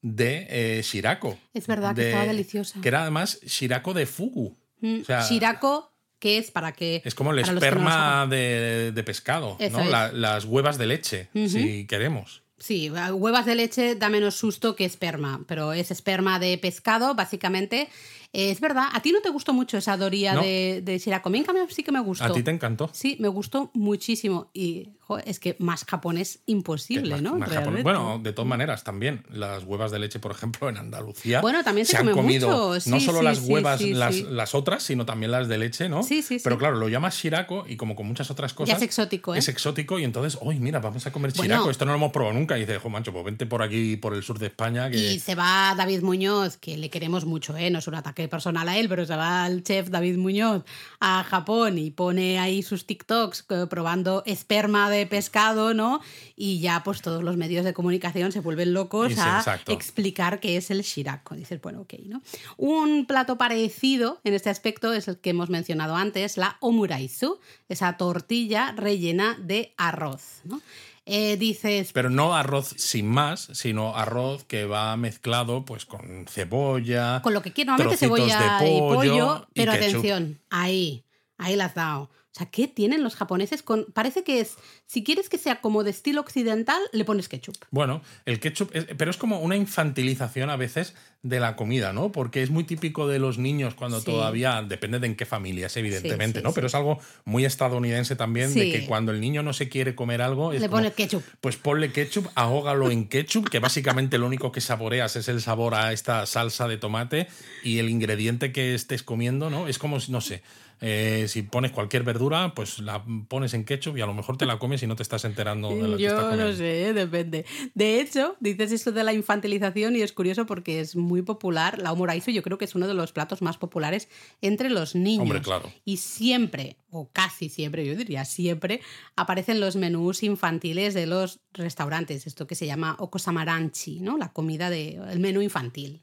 [0.00, 1.38] de eh, shirako.
[1.52, 2.80] Es verdad, que estaba deliciosa.
[2.80, 4.56] Que era además shirako de fugu.
[4.80, 7.02] Mm, shirako que es para que...
[7.04, 9.84] Es como el esperma de, pescado, ¿no?
[9.84, 12.44] las huevas de leche, si queremos.
[12.58, 17.90] Sí, huevas de leche da menos susto que esperma, pero es esperma de pescado, básicamente,
[18.34, 21.28] es verdad, a ti no te gustó mucho esa doría de, de Shirako.
[21.28, 22.24] A mí sí que me gustó.
[22.24, 22.90] A ti te encantó.
[22.92, 24.50] Sí, me gustó muchísimo.
[24.52, 24.90] Y
[25.24, 27.38] es que más japonés imposible, ¿no?
[27.82, 31.40] Bueno, de todas maneras, también las huevas de leche, por ejemplo, en Andalucía.
[31.40, 35.58] Bueno, también se, han comido no solo las huevas, las, otras, sino también las de
[35.58, 36.02] leche, ¿no?
[36.02, 38.76] Sí, sí, Pero claro, lo llamas Shirako y como con muchas otras cosas.
[38.76, 39.38] es exótico, ¿eh?
[39.38, 41.70] Es exótico y entonces, uy, mira, vamos a comer Shirako.
[41.70, 42.56] Esto no lo hemos probado nunca.
[42.56, 44.88] Y dices, jo, mancho, pues vente por aquí, por el sur de España.
[44.90, 47.70] Y se va David Muñoz, que le queremos mucho, ¿eh?
[47.70, 50.64] No es un ataque personal a él, pero se va el chef David Muñoz
[51.00, 56.00] a Japón y pone ahí sus TikToks eh, probando esperma de pescado, ¿no?
[56.36, 60.70] Y ya pues todos los medios de comunicación se vuelven locos a explicar qué es
[60.70, 61.34] el shirako.
[61.34, 62.22] Dices, bueno, ok, ¿no?
[62.56, 67.96] Un plato parecido en este aspecto es el que hemos mencionado antes, la omuraisu, esa
[67.96, 70.60] tortilla rellena de arroz, ¿no?
[71.06, 71.92] Eh, dices.
[71.92, 77.20] Pero no arroz sin más, sino arroz que va mezclado pues con cebolla.
[77.22, 79.46] Con lo que quieras, normalmente cebolla y pollo.
[79.54, 81.04] pero atención, ahí,
[81.36, 82.10] ahí la has dado.
[82.34, 83.86] O sea, ¿qué tienen los japoneses con...?
[83.92, 84.56] Parece que es,
[84.86, 87.54] si quieres que sea como de estilo occidental, le pones ketchup.
[87.70, 92.10] Bueno, el ketchup, pero es como una infantilización a veces de la comida, ¿no?
[92.10, 96.42] Porque es muy típico de los niños cuando todavía, depende de en qué familias, evidentemente,
[96.42, 96.52] ¿no?
[96.52, 100.20] Pero es algo muy estadounidense también, de que cuando el niño no se quiere comer
[100.20, 100.52] algo...
[100.52, 101.22] le pones ketchup.
[101.40, 105.76] Pues ponle ketchup, ahógalo en ketchup, que básicamente lo único que saboreas es el sabor
[105.76, 107.28] a esta salsa de tomate
[107.62, 109.68] y el ingrediente que estés comiendo, ¿no?
[109.68, 110.42] Es como, no sé
[110.86, 114.44] eh, si pones cualquier verdura, pues la pones en ketchup y a lo mejor te
[114.44, 116.44] la comes y no te estás enterando de lo que Yo comiendo.
[116.48, 117.46] no sé, depende.
[117.72, 121.78] De hecho, dices esto de la infantilización y es curioso porque es muy popular.
[121.78, 124.10] La omuraisu yo creo que es uno de los platos más populares
[124.42, 125.22] entre los niños.
[125.22, 125.72] Hombre, claro.
[125.86, 128.82] Y siempre, o casi siempre, yo diría siempre,
[129.16, 134.18] aparecen los menús infantiles de los restaurantes, esto que se llama okosamaranchi, ¿no?
[134.18, 136.02] La comida de el menú infantil.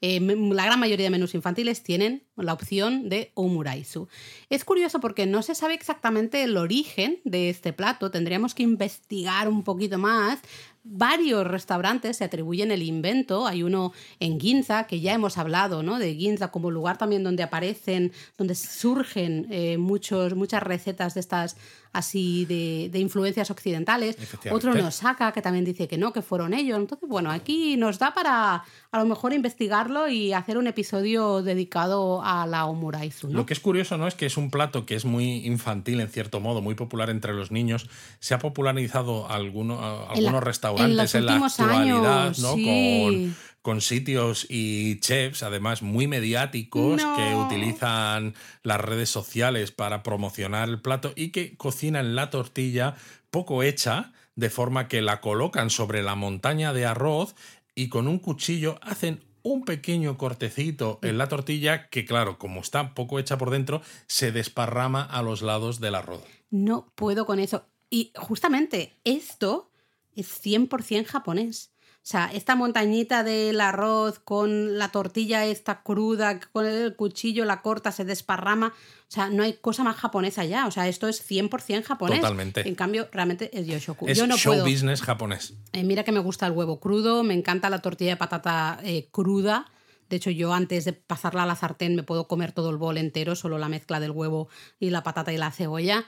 [0.00, 4.08] Eh, la gran mayoría de menús infantiles tienen la opción de omuraisu.
[4.48, 9.48] Es curioso porque no se sabe exactamente el origen de este plato, tendríamos que investigar
[9.48, 10.40] un poquito más,
[10.88, 13.46] varios restaurantes se atribuyen el invento.
[13.46, 15.98] Hay uno en Ginza, que ya hemos hablado, ¿no?
[15.98, 21.56] De Ginza como lugar también donde aparecen, donde surgen eh, muchos, muchas recetas de estas
[21.96, 24.16] así de, de influencias occidentales.
[24.50, 26.78] Otro en Osaka, que también dice que no, que fueron ellos.
[26.78, 32.22] Entonces, bueno, aquí nos da para a lo mejor investigarlo y hacer un episodio dedicado
[32.22, 33.32] a la omuraizu.
[33.32, 34.06] Lo que es curioso, ¿no?
[34.06, 37.32] Es que es un plato que es muy infantil, en cierto modo, muy popular entre
[37.32, 37.88] los niños.
[38.20, 42.52] Se ha popularizado alguno, algunos restaurantes en, la actualidad, ¿no?
[42.52, 43.36] Con,
[43.66, 50.80] con, sitios y chefs, además muy mediáticos, que utilizan las redes sociales para promocionar el
[50.80, 52.94] plato y que cocinan la tortilla
[53.30, 57.34] poco hecha, de forma que la colocan sobre la montaña de arroz
[57.74, 62.94] y con un cuchillo hacen un pequeño cortecito en la tortilla que, claro, como está
[62.94, 66.22] poco hecha por dentro, se desparrama a los lados del arroz.
[66.50, 67.66] No puedo con eso.
[67.90, 69.70] Y justamente esto
[70.14, 71.72] es 100% japonés.
[72.06, 77.62] O sea, esta montañita del arroz con la tortilla esta cruda, con el cuchillo la
[77.62, 78.68] corta, se desparrama.
[78.68, 80.68] O sea, no hay cosa más japonesa ya.
[80.68, 82.20] O sea, esto es 100% japonés.
[82.20, 82.68] Totalmente.
[82.68, 84.06] En cambio, realmente es Yoshoku.
[84.06, 84.64] Es Yo no show puedo.
[84.64, 85.54] business japonés.
[85.72, 89.08] Eh, mira que me gusta el huevo crudo, me encanta la tortilla de patata eh,
[89.10, 89.66] cruda.
[90.08, 92.98] De hecho, yo antes de pasarla a la sartén me puedo comer todo el bol
[92.98, 94.48] entero, solo la mezcla del huevo
[94.78, 96.04] y la patata y la cebolla.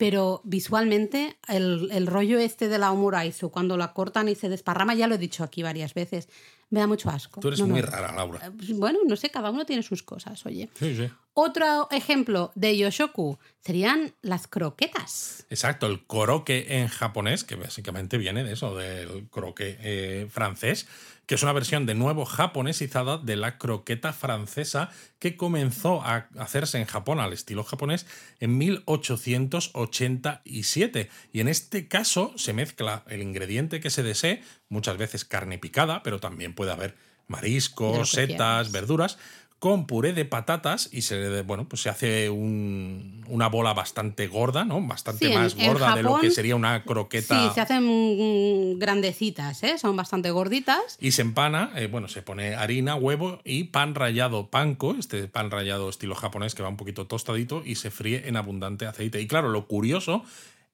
[0.00, 4.94] Pero visualmente, el, el rollo este de la omuraisu, cuando la cortan y se desparrama,
[4.94, 6.30] ya lo he dicho aquí varias veces,
[6.70, 7.40] me da mucho asco.
[7.42, 7.86] Tú eres No, muy no.
[7.86, 8.50] rara, Laura.
[8.76, 10.70] Bueno, no sé, cada uno tiene sus cosas, oye.
[10.72, 11.10] Sí, sí.
[11.42, 15.46] Otro ejemplo de Yoshoku serían las croquetas.
[15.48, 20.86] Exacto, el koroke en japonés, que básicamente viene de eso, del croque eh, francés,
[21.24, 26.76] que es una versión de nuevo japonesizada de la croqueta francesa que comenzó a hacerse
[26.76, 28.04] en Japón al estilo japonés
[28.38, 31.08] en 1887.
[31.32, 36.02] Y en este caso se mezcla el ingrediente que se desee, muchas veces carne picada,
[36.02, 36.96] pero también puede haber
[37.28, 38.72] mariscos, setas, quieras.
[38.72, 39.16] verduras,
[39.60, 44.64] con puré de patatas y se, bueno, pues se hace un- una bola bastante gorda,
[44.64, 44.80] ¿no?
[44.80, 47.48] Bastante Sí, en- más en gorda de lo que sería una croqueta.
[47.48, 49.78] Sí, se hacen grandecitas, ¿eh?
[49.78, 50.96] son bastante gorditas.
[50.98, 55.50] Y se empana, eh, bueno, se pone harina, huevo y pan rallado panko, este pan
[55.50, 59.20] rallado estilo japonés que va un poquito tostadito y se fríe en abundante aceite.
[59.20, 60.24] Y claro, lo curioso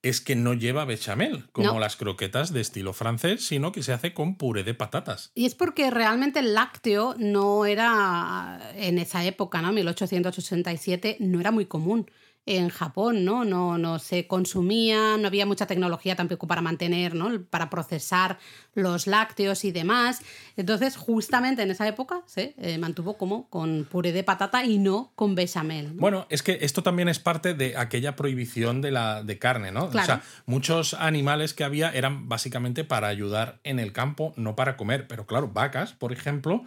[0.09, 1.79] es que no lleva bechamel, como No.
[1.79, 5.31] las croquetas de estilo francés, sino que se hace con puré de patatas.
[5.35, 9.73] Y es porque realmente el lácteo no era, en esa época, ¿no?
[9.73, 12.11] 1887, no era muy común
[12.47, 13.45] en Japón, ¿no?
[13.45, 17.43] No, no se consumía, no había mucha tecnología tampoco para mantener, ¿no?
[17.51, 18.39] Para procesar
[18.75, 20.23] los lácteos y demás.
[20.57, 25.13] Entonces, justamente en esa época se eh, mantuvo como con puré de patata y no
[25.17, 25.97] con bechamel.
[25.97, 26.01] ¿no?
[26.01, 29.91] Bueno, es que esto también es parte de aquella prohibición de la de carne, ¿no?
[29.91, 30.05] Claro.
[30.05, 34.77] O sea, muchos animales que había eran básicamente para ayudar en el campo, no para
[34.77, 35.09] comer.
[35.09, 36.65] Pero claro, vacas, por ejemplo,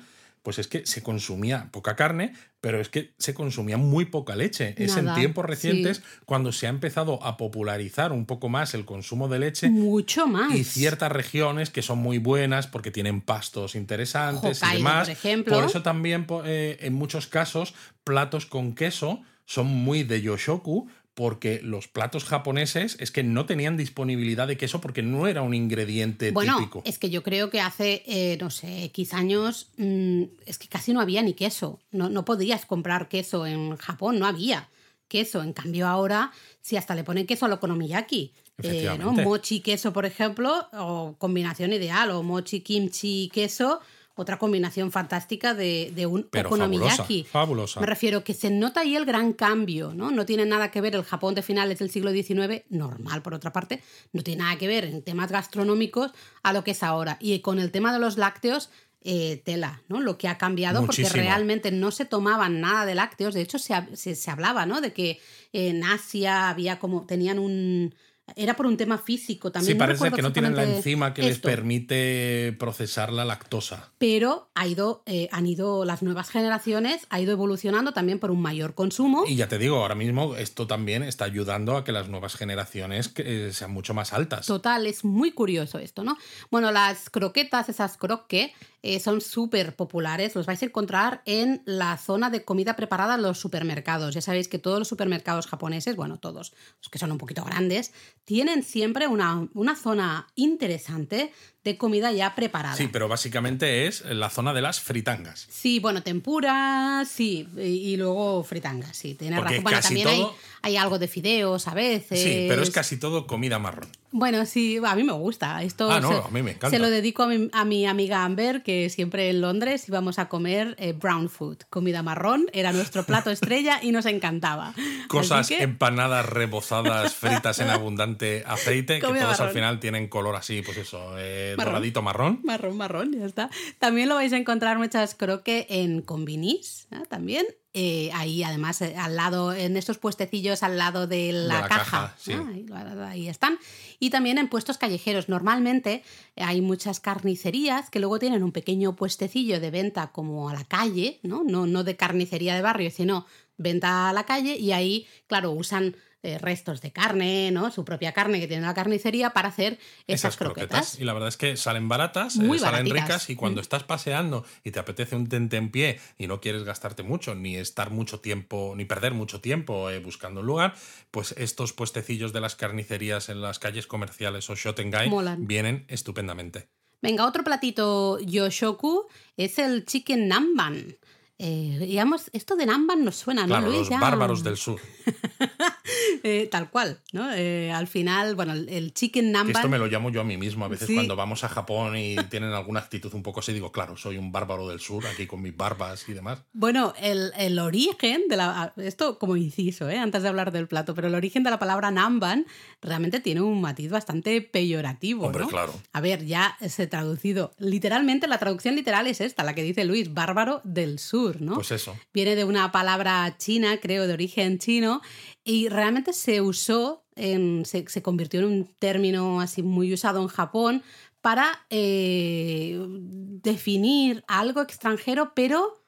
[0.49, 4.73] pues es que se consumía poca carne, pero es que se consumía muy poca leche.
[4.79, 6.03] Es en tiempos recientes sí.
[6.25, 9.69] cuando se ha empezado a popularizar un poco más el consumo de leche.
[9.69, 10.55] Mucho más.
[10.55, 15.07] Y ciertas regiones que son muy buenas porque tienen pastos interesantes y Hokkaido, demás.
[15.07, 15.63] por ejemplo.
[15.63, 20.89] eso también, eh, en muchos casos, platos con queso son muy de Yoshoku
[21.19, 25.53] porque los platos japoneses es que no tenían disponibilidad de queso porque no era un
[25.53, 26.81] ingrediente Bueno, típico.
[26.85, 30.93] es que yo creo que hace, eh, no sé, X años, mm, es que casi
[30.93, 31.81] no había ni queso.
[31.91, 34.69] No, no podías comprar queso en Japón, no había
[35.09, 35.43] queso.
[35.43, 38.31] En cambio, ahora, si hasta le ponen queso al okonomiyaki.
[38.63, 39.11] eh, ¿no?
[39.11, 43.81] Mochi queso, por ejemplo, o combinación ideal, o mochi kimchi queso,
[44.21, 47.23] otra combinación fantástica de, de un Pero fabulosa, okonomiyaki.
[47.23, 47.79] fabulosa.
[47.79, 50.11] Me refiero que se nota ahí el gran cambio, ¿no?
[50.11, 53.51] No tiene nada que ver el Japón de finales del siglo XIX, normal por otra
[53.53, 53.81] parte,
[54.13, 56.11] no tiene nada que ver en temas gastronómicos
[56.43, 57.17] a lo que es ahora.
[57.19, 58.69] Y con el tema de los lácteos,
[59.01, 60.01] eh, tela, ¿no?
[60.01, 61.07] Lo que ha cambiado Muchísimo.
[61.07, 63.33] porque realmente no se tomaban nada de lácteos.
[63.33, 64.81] De hecho, se, se, se hablaba, ¿no?
[64.81, 65.21] De que
[65.53, 67.95] en Asia había como, tenían un...
[68.35, 69.73] Era por un tema físico también.
[69.73, 73.91] Sí, no parece que no tienen la enzima que les permite procesar la lactosa.
[73.97, 78.41] pero ha ido, eh, han ido las nuevas generaciones, ha ido evolucionando también por un
[78.41, 79.23] mayor consumo.
[79.27, 83.11] Y ya te digo, ahora mismo esto también está ayudando a que las nuevas generaciones
[83.17, 84.45] eh, sean mucho más altas.
[84.45, 86.17] Total, es muy curioso esto, ¿no?
[86.51, 90.35] Bueno, las croquetas, esas croque, eh, son súper populares.
[90.35, 94.13] Los vais a encontrar en la zona de comida preparada en los supermercados.
[94.13, 97.93] Ya sabéis que todos los supermercados japoneses, bueno, todos los que son un poquito grandes,
[98.25, 101.31] tienen siempre una, una zona interesante
[101.63, 102.75] de comida ya preparada.
[102.75, 105.45] Sí, pero básicamente es la zona de las fritangas.
[105.49, 109.63] Sí, bueno, tempura, sí, y, y luego fritangas, sí, tienes razón.
[109.63, 112.21] Bueno, casi también todo- hay, hay algo de fideos a veces.
[112.21, 113.89] Sí, pero es casi todo comida marrón.
[114.11, 115.61] Bueno, sí, a mí me gusta.
[115.61, 116.71] Esto Ah, no, se, a mí me encanta.
[116.75, 120.27] Se lo dedico a mi, a mi amiga Amber, que siempre en Londres íbamos a
[120.29, 124.73] comer eh, brown food, comida marrón, era nuestro plato estrella y nos encantaba.
[125.09, 130.63] Cosas que- empanadas, rebozadas, fritas en abundante aceite, que todas al final tienen color así,
[130.63, 131.73] pues eso, eh, Marrón.
[131.73, 132.39] doradito marrón.
[132.43, 133.49] Marrón, marrón, ya está.
[133.79, 137.03] También lo vais a encontrar muchas croque en combinis, ¿eh?
[137.09, 137.45] también.
[137.73, 141.77] Eh, ahí, además, eh, al lado, en estos puestecillos al lado de la, la caja.
[141.77, 142.33] caja, sí.
[142.33, 142.65] Ah, ahí,
[143.07, 143.59] ahí están.
[143.99, 145.29] Y también en puestos callejeros.
[145.29, 146.03] Normalmente
[146.35, 150.63] eh, hay muchas carnicerías que luego tienen un pequeño puestecillo de venta como a la
[150.63, 151.43] calle, ¿no?
[151.43, 153.27] No, no de carnicería de barrio, sino
[153.57, 157.71] venta a la calle y ahí, claro, usan eh, restos de carne, ¿no?
[157.71, 160.99] Su propia carne que tiene la carnicería para hacer esas, croquetas.
[160.99, 163.63] Y la verdad es que salen baratas, eh, salen ricas y cuando mm.
[163.63, 168.19] estás paseando y te apetece un tentempié y no quieres gastarte mucho, ni estar mucho
[168.19, 170.75] tiempo, ni perder mucho tiempo eh, buscando un lugar,
[171.09, 176.67] pues estos puestecillos de las carnicerías en las calles comerciales o Shotengai vienen estupendamente.
[177.01, 179.07] Venga, otro platito Yoshoku
[179.37, 180.97] es el chicken namban.
[181.41, 183.89] Eh, digamos, esto de Namban nos suena, ¿no, Luis?
[183.89, 184.79] Los bárbaros del sur.
[186.21, 187.31] Eh, tal cual, ¿no?
[187.33, 189.55] Eh, al final, bueno, el, chicken Namban.
[189.55, 190.65] esto me lo llamo yo a mí mismo.
[190.65, 193.95] A veces cuando vamos a Japón y tienen alguna actitud un poco así, digo, claro,
[193.95, 196.39] soy un bárbaro del sur, aquí con mis barbas y demás.
[196.51, 198.73] Bueno, el, origen de la.
[198.77, 199.97] Esto como inciso, ¿eh?
[199.97, 202.45] antes de hablar del plato, pero el origen de la palabra Namban
[202.81, 205.27] realmente tiene un matiz bastante peyorativo.
[205.27, 205.73] Hombre, claro.
[205.93, 207.53] A ver, ya se traducido.
[207.57, 211.28] Literalmente, la traducción literal es esta, la que dice Luis, bárbaro del sur.
[211.55, 211.97] Pues eso.
[212.13, 215.01] Viene de una palabra china, creo, de origen chino,
[215.43, 220.83] y realmente se usó, se, convirtió en un término así muy usado en Japón
[221.21, 225.83] para eh, definir algo extranjero, pero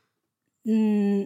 [0.64, 1.24] mm,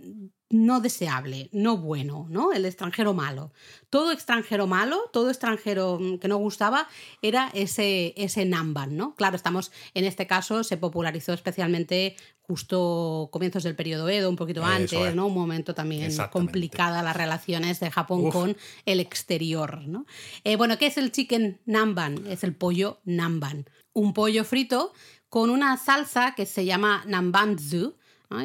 [0.56, 2.54] no deseable, no bueno, ¿no?
[2.54, 3.52] El extranjero malo.
[3.90, 6.88] Todo extranjero malo, todo extranjero mm, que no gustaba
[7.22, 9.16] era ese, ese Namban, ¿no?
[9.16, 14.64] Claro, estamos, en este caso se popularizó especialmente justo comienzos del periodo Edo, un poquito
[14.64, 15.28] antes, ¿no?
[15.28, 20.06] Un momento también complicada las relaciones de Japón con el exterior, ¿no?
[20.44, 22.28] Eh, bueno, ¿qué es el chicken Namban?
[22.28, 23.66] Es el pollo Namban.
[23.94, 24.94] Un pollo frito
[25.30, 27.96] con una salsa que se llama Nambanzu,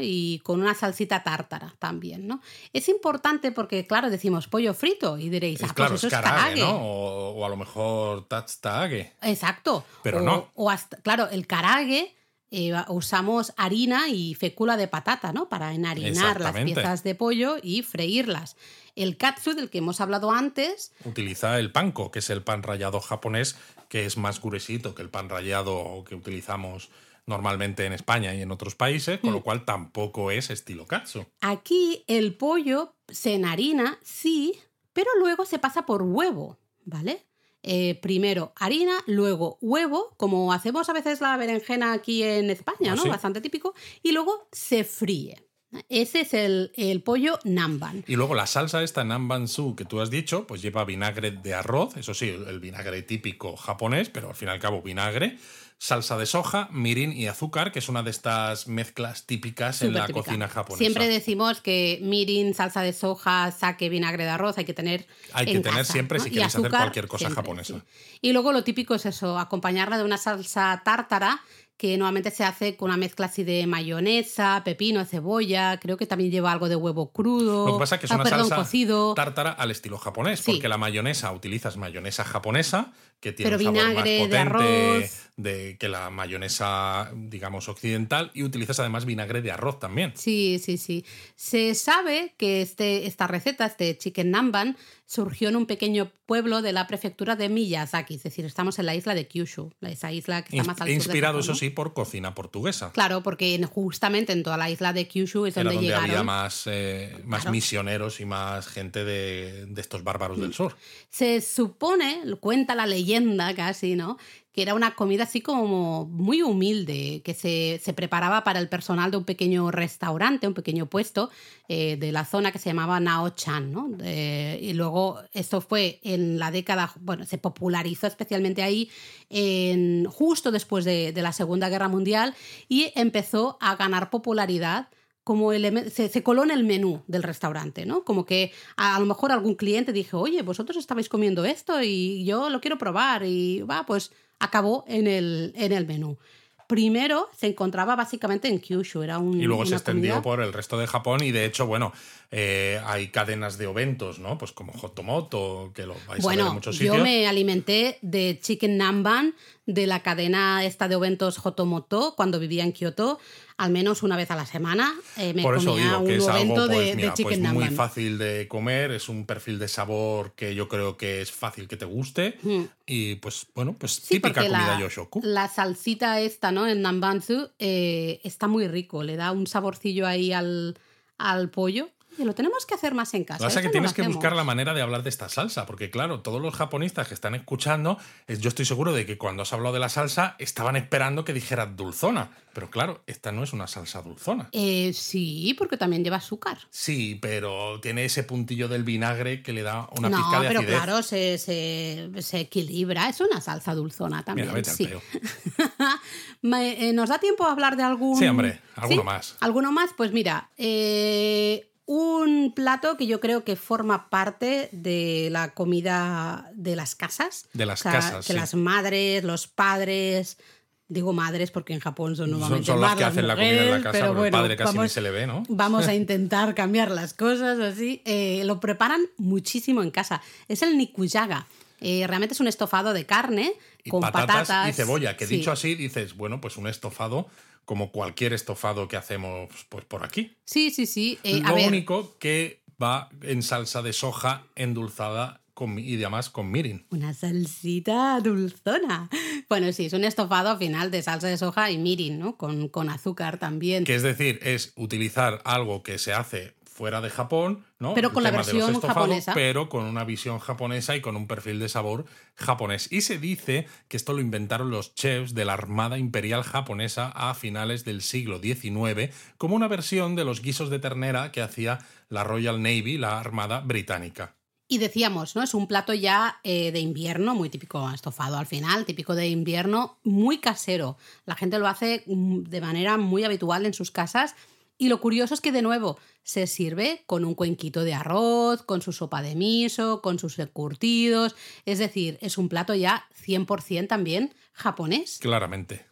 [0.01, 2.41] y con una salsita tártara también, ¿no?
[2.73, 6.63] Es importante porque, claro, decimos pollo frito y diréis, ah, pues eso es karage.
[6.65, 9.13] O, a lo mejor tatstage.
[9.23, 9.85] Exacto.
[10.03, 10.51] Pero no.
[10.55, 12.15] O hasta, claro, el karage
[12.53, 15.49] eh, usamos harina y fécula de patata, ¿no?
[15.49, 18.57] Para enharinar las piezas de pollo y freírlas.
[18.97, 20.93] El katsu, del que hemos hablado antes.
[21.05, 23.57] Utiliza el panko, que es el pan rallado japonés,
[23.89, 26.91] que es más gruesito que el pan rallado que utilizamos
[27.31, 29.43] normalmente en España y en otros países, con lo mm.
[29.43, 31.25] cual tampoco es estilo katsu.
[31.41, 34.59] Aquí el pollo se enharina, sí,
[34.93, 37.25] pero luego se pasa por huevo, ¿vale?
[37.63, 42.97] Eh, primero harina, luego huevo, como hacemos a veces la berenjena aquí en España, ah,
[42.97, 43.05] ¿no?
[43.05, 45.47] Bastante típico, y luego se fríe.
[45.89, 48.03] Ese es el, el, pollo namban.
[48.09, 51.55] Y luego la salsa esta namban su que tú has dicho, pues lleva vinagre de
[51.55, 55.39] arroz, eso sí, el vinagre típico japonés, pero al fin y al cabo vinagre
[55.81, 60.07] salsa de soja, mirin y azúcar, que es una de estas mezclas típicas en la
[60.09, 60.79] cocina japonesa.
[60.79, 65.07] Siempre decimos que mirin, salsa de soja, sake, vinagre de arroz hay que tener.
[65.33, 67.83] Hay que tener siempre si quieres hacer cualquier cosa japonesa.
[68.21, 71.41] Y luego lo típico es eso, acompañarla de una salsa tártara
[71.81, 76.31] que normalmente se hace con una mezcla así de mayonesa, pepino, cebolla, creo que también
[76.31, 77.67] lleva algo de huevo crudo.
[77.67, 79.15] Lo que pasa es que es ah, una salsa cocido.
[79.15, 84.09] tártara al estilo japonés, porque la mayonesa utilizas mayonesa japonesa, que tiene un sabor más
[84.09, 90.13] potente de, que la mayonesa, digamos, occidental, y utilizas además vinagre de arroz también.
[90.17, 91.05] Sí, sí, sí.
[91.37, 96.73] Se sabe que este, esta receta, este chicken namban, surgió en un pequeño pueblo de
[96.73, 100.57] la prefectura de Miyazaki, es decir, estamos en la isla de Kyushu, esa isla que
[100.57, 102.93] está más al sur Inspirado, eso sí, por cocina portuguesa.
[102.93, 107.17] Claro, porque justamente en toda la isla de Kyushu es donde, donde había más, eh,
[107.25, 110.77] más misioneros y más gente de, de estos bárbaros del sur.
[111.09, 113.10] Se supone, cuenta la leyenda
[113.57, 114.17] casi, ¿no?
[114.53, 119.17] que era una comida así como muy humilde, que se, preparaba para el personal de
[119.17, 121.31] un pequeño restaurante, un pequeño puesto
[121.69, 123.73] eh, de la zona que se llamaba Nao-chan.
[123.73, 123.91] ¿no?
[124.03, 128.91] y luego esto fue en la década, bueno, se popularizó especialmente ahí
[129.29, 132.35] en, justo después de, la Segunda Guerra Mundial
[132.69, 134.89] y empezó a ganar popularidad
[135.31, 138.03] como se, se, coló en el menú del restaurante, ¿no?
[138.03, 142.25] Como que a, a, lo mejor algún cliente dijo, oye, vosotros estabais comiendo esto y
[142.25, 144.11] yo lo quiero probar y va, pues
[144.41, 146.19] acabó en el, en el menú.
[146.67, 149.41] Primero se encontraba básicamente en Kyushu, era un.
[149.41, 151.93] Y luego se extendió por el resto de Japón y de hecho, bueno,
[152.33, 154.37] eh, hay cadenas de eventos, ¿no?
[154.37, 156.97] Pues como Hotomoto, que lo vais a ver en muchos sitios.
[156.97, 159.37] Yo me alimenté de chicken namban
[159.75, 163.19] de la cadena esta de eventos Hotomoto cuando vivía en Kioto
[163.57, 166.55] al menos una vez a la semana eh, me Por eso digo que es algo
[166.55, 170.69] pues, de, mira, pues muy fácil de comer, es un perfil de sabor que yo
[170.69, 172.63] creo que es fácil que te guste mm.
[172.87, 175.21] y pues bueno, pues típica comida la, Yoshoku.
[175.23, 176.67] La salsita esta, ¿no?
[176.67, 180.77] El nambanzu eh, está muy rico, le da un saborcillo ahí al,
[181.19, 181.91] al pollo
[182.25, 183.39] Lo tenemos que hacer más en casa.
[183.43, 185.29] Lo que pasa es que no tienes que buscar la manera de hablar de esta
[185.29, 189.19] salsa, porque claro, todos los japonistas que están escuchando, es- yo estoy seguro de que
[189.19, 192.31] cuando has hablado de la salsa estaban esperando que dijeras dulzona.
[192.53, 194.49] Pero claro, esta no es una salsa dulzona.
[194.53, 196.59] Eh, sí, porque también lleva azúcar.
[196.71, 200.61] Sí, pero tiene ese puntillo del vinagre que le da una no, pizca de pero
[200.61, 200.77] acidez.
[200.77, 203.09] claro, se, se- se equilibra.
[203.09, 204.49] Es una salsa dulzona también.
[204.49, 204.87] Mira, vete al sí.
[204.87, 205.01] peo.
[206.43, 208.19] Me- eh, ¿Nos da tiempo a hablar de algún.
[208.19, 209.07] Sí, hombre, alguno ¿Sí?
[209.07, 209.37] más.
[209.41, 209.91] ¿Alguno más?
[209.97, 216.77] Pues mira, eh, un plato que yo creo que forma parte de la comida de
[216.77, 217.49] las casas.
[217.53, 218.39] De las O sea, casas, Que sí.
[218.39, 220.39] las madres, los padres.
[220.87, 223.51] Digo madres porque en Japón son Son, normalmente son las más que hacen la comida
[223.65, 225.43] en la casa, pero pero el bueno, padre casi ni vamos- se le ve, ¿no?
[225.49, 228.03] Vamos a intentar cambiar las cosas así.
[228.05, 230.23] Eh, lo preparan muchísimo en casa.
[230.47, 231.49] Es el nikujaga.
[231.81, 235.39] Eh, realmente es un estofado de carne Y con patatas, patatas, y cebolla, que Sí.
[235.39, 237.27] dicho así dices, bueno, pues un estofado
[237.71, 240.37] como cualquier estofado que hacemos pues por aquí.
[240.45, 241.21] Sí, sí, sí.
[241.23, 246.31] Eh, a Lo ver, único que va en salsa de soja endulzada con, y además
[246.31, 246.85] con mirin.
[246.91, 249.09] Una salsita dulzona.
[249.49, 252.37] Bueno, sí, es un estofado al final de salsa de soja y mirin, ¿no?
[252.37, 253.85] Con, con azúcar también.
[253.85, 257.93] Que es decir, es utilizar algo que se hace fuera de Japón, ¿no?
[257.93, 259.35] Pero El con la versión japonesa.
[259.35, 262.07] Pero con una visión japonesa y con un perfil de sabor
[262.37, 262.91] japonés.
[262.91, 267.35] Y se dice que esto lo inventaron los chefs de la Armada Imperial japonesa a
[267.35, 272.25] finales del siglo XIX, como una versión de los guisos de ternera que hacía la
[272.25, 274.37] Royal Navy, la Armada Británica.
[274.67, 275.43] Y decíamos, ¿no?
[275.43, 279.99] Es un plato ya eh, de invierno, muy típico estofado al final, típico de invierno,
[280.03, 280.97] muy casero.
[281.27, 284.35] La gente lo hace mm, de manera muy habitual en sus casas.
[284.81, 288.81] Y lo curioso es que, de nuevo, se sirve con un cuenquito de arroz, con
[288.81, 291.37] su sopa de miso, con sus encurtidos.
[291.67, 295.19] Es decir, es un plato ya 100% también japonés.
[295.21, 295.85] Claramente.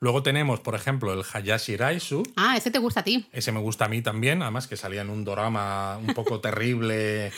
[0.00, 3.24] Luego tenemos, por ejemplo, el Hayashi Raisu, Ah, ese te gusta a ti.
[3.30, 7.30] Ese me gusta a mí también, además que salía en un drama un poco terrible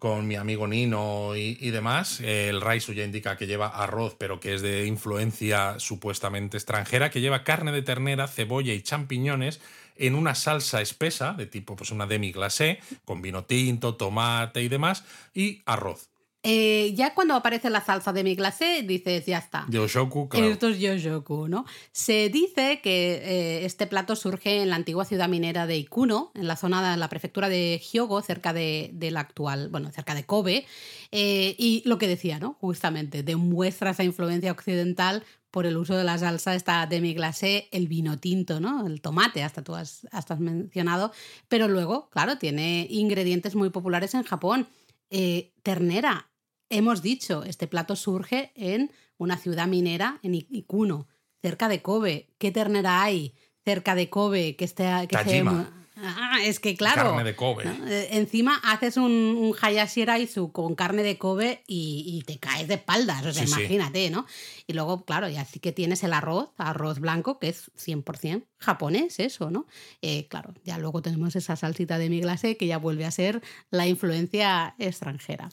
[0.00, 2.18] con mi amigo Nino y, y demás.
[2.22, 7.20] El raisu ya indica que lleva arroz, pero que es de influencia supuestamente extranjera, que
[7.20, 9.60] lleva carne de ternera, cebolla y champiñones
[10.00, 14.68] en una salsa espesa, de tipo pues una demi glacé, con vino tinto, tomate y
[14.68, 16.10] demás, y arroz.
[16.42, 19.66] Eh, ya cuando aparece la salsa de mi glacé, dices, ya está.
[19.68, 20.46] De Oshoku, claro.
[20.46, 21.66] Esto es Yoshoku, ¿no?
[21.92, 26.48] Se dice que eh, este plato surge en la antigua ciudad minera de Ikuno, en
[26.48, 30.24] la zona de la prefectura de Hyogo, cerca de, de la actual, bueno, cerca de
[30.24, 30.64] Kobe.
[31.12, 32.56] Eh, y lo que decía, ¿no?
[32.58, 37.88] Justamente, demuestra esa influencia occidental por el uso de la salsa, esta demi glacé, el
[37.88, 38.86] vino tinto, ¿no?
[38.86, 41.12] El tomate, hasta tú has, hasta has mencionado.
[41.48, 44.68] Pero luego, claro, tiene ingredientes muy populares en Japón.
[45.10, 46.30] Eh, ternera,
[46.68, 51.08] hemos dicho, este plato surge en una ciudad minera, en Ikuno,
[51.42, 52.28] cerca de Kobe.
[52.38, 53.34] ¿Qué ternera hay
[53.64, 55.79] cerca de Kobe que esté que se- Tajima.
[56.02, 57.02] Ah, es que claro.
[57.10, 57.64] Carne de Kobe.
[57.64, 57.86] ¿no?
[57.88, 62.68] Eh, Encima haces un, un hayashi raisu con carne de Kobe y, y te caes
[62.68, 63.60] de espaldas, o sea, Sí, sí.
[63.60, 64.26] imagínate, ¿no?
[64.66, 69.18] Y luego, claro, ya sí que tienes el arroz, arroz blanco, que es 100% japonés,
[69.20, 69.66] eso, ¿no?
[70.02, 73.42] Eh, claro, ya luego tenemos esa salsita de mi glacé que ya vuelve a ser
[73.70, 75.48] la influencia extranjera.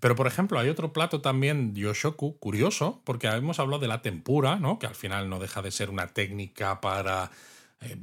[0.00, 4.56] Pero, por ejemplo, hay otro plato también, Yoshoku, curioso, porque hemos hablado de la tempura,
[4.56, 4.78] ¿no?
[4.78, 7.30] Que al final no deja de ser una técnica para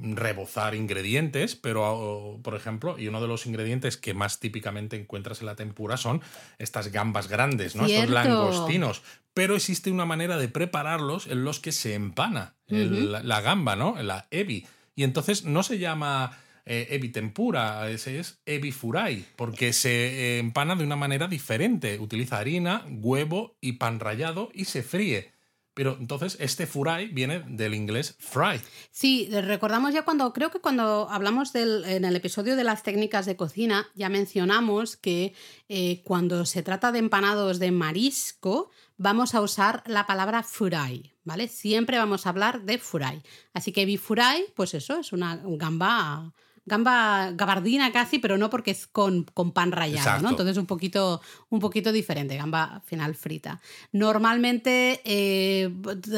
[0.01, 5.39] rebozar ingredientes, pero, oh, por ejemplo, y uno de los ingredientes que más típicamente encuentras
[5.41, 6.21] en la tempura son
[6.57, 7.85] estas gambas grandes, ¿no?
[7.85, 9.01] Estos langostinos.
[9.33, 13.75] Pero existe una manera de prepararlos en los que se empana el- la, la gamba,
[13.75, 13.95] ¿no?
[14.01, 14.65] La ebi.
[14.95, 20.39] Y entonces no se llama eh, ebi tempura, ese es ebi furai, porque se eh,
[20.39, 21.97] empana de una manera diferente.
[21.99, 25.31] Utiliza harina, huevo y pan rallado y se fríe.
[25.79, 28.59] Pero entonces este furai viene del inglés fry.
[28.91, 33.25] Sí, recordamos ya cuando, creo que cuando hablamos del, en el episodio de las técnicas
[33.25, 35.33] de cocina, ya mencionamos que
[35.69, 41.47] eh, cuando se trata de empanados de marisco, vamos a usar la palabra furai, ¿vale?
[41.47, 43.23] Siempre vamos a hablar de furai.
[43.53, 46.33] Así que bifurai, pues eso, es una gamba,
[46.69, 50.23] gamba gabardina casi, pero no porque es con, con pan rallado, Exacto.
[50.23, 50.29] ¿no?
[50.29, 53.59] Entonces un poquito, un poquito diferente, gamba al final frita.
[53.91, 55.69] Normalmente eh,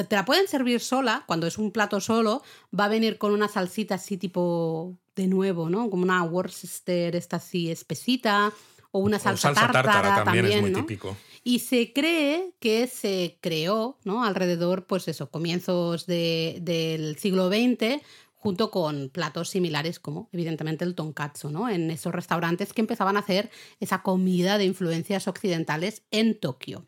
[0.08, 2.44] te la pueden servir sola, cuando es un plato solo,
[2.78, 5.90] va a venir con una salsita así tipo de nuevo, ¿no?
[5.90, 8.52] Como una Worcester esta así espesita
[8.92, 10.80] o una O salsa, tártara, también, es muy ¿no?
[10.80, 11.16] típico.
[11.44, 14.24] Y se cree que se creó, ¿no?
[14.24, 18.02] Alrededor, pues eso, comienzos de- del siglo XX,
[18.42, 21.70] junto con platos similares como, evidentemente, el tonkatsu, ¿no?
[21.70, 26.88] En esos restaurantes que empezaban a hacer esa comida de influencias occidentales en Tokio.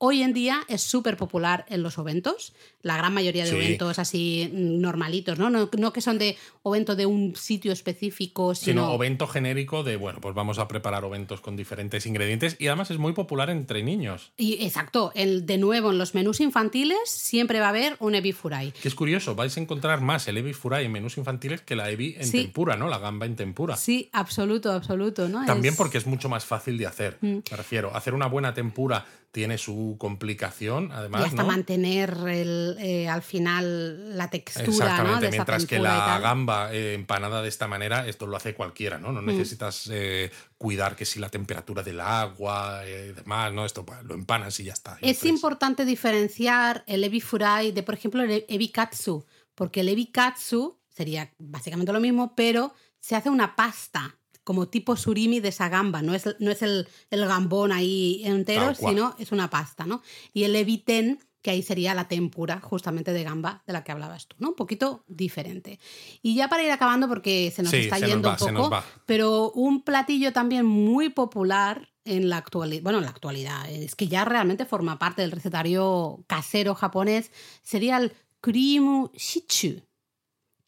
[0.00, 4.48] Hoy en día es súper popular en los eventos, la gran mayoría de eventos así
[4.52, 5.50] normalitos, ¿no?
[5.50, 5.92] ¿no?
[5.92, 8.84] que son de evento de un sitio específico, sino...
[8.84, 12.92] sino evento genérico de, bueno, pues vamos a preparar eventos con diferentes ingredientes y además
[12.92, 14.30] es muy popular entre niños.
[14.36, 18.30] Y exacto, el, de nuevo en los menús infantiles siempre va a haber un ebi
[18.30, 18.70] furai.
[18.70, 21.90] Que es curioso, vais a encontrar más el ebi furai en menús infantiles que la
[21.90, 22.86] ebi en tempura, ¿no?
[22.86, 23.76] La gamba en tempura.
[23.76, 25.44] Sí, absoluto, absoluto, ¿no?
[25.44, 27.38] También porque es mucho más fácil de hacer, mm.
[27.50, 27.96] me refiero.
[27.96, 31.22] Hacer una buena tempura tiene su complicación, además.
[31.22, 35.02] Y hasta mantener eh, al final la textura.
[35.04, 35.20] ¿no?
[35.20, 39.12] mientras que la gamba eh, empanada de esta manera, esto lo hace cualquiera, ¿no?
[39.12, 39.26] No mm.
[39.26, 43.64] necesitas eh, cuidar que si la temperatura del agua y demás, ¿no?
[43.66, 44.98] Esto pues, lo empanas y ya está.
[45.02, 50.06] Es importante diferenciar el ebi furai de, por ejemplo, el ebi katsu, porque el ebi
[50.06, 54.18] katsu sería básicamente lo mismo, pero se hace una pasta
[54.48, 59.14] como tipo surimi de esa gamba, no es, no es el, gambón ahí entero, sino
[59.18, 60.00] es una pasta, ¿no?
[60.32, 64.26] Y el eviten, que ahí sería la tempura justamente de gamba de la que hablabas
[64.26, 64.48] tú, ¿no?
[64.48, 65.78] Un poquito diferente.
[66.22, 68.70] Y ya para ir acabando, porque se nos está yendo un poco,
[69.04, 74.08] pero un platillo también muy popular en la actualidad, bueno, en la actualidad, es que
[74.08, 77.32] ya realmente forma parte del recetario casero japonés,
[77.62, 79.82] sería el krimu shichu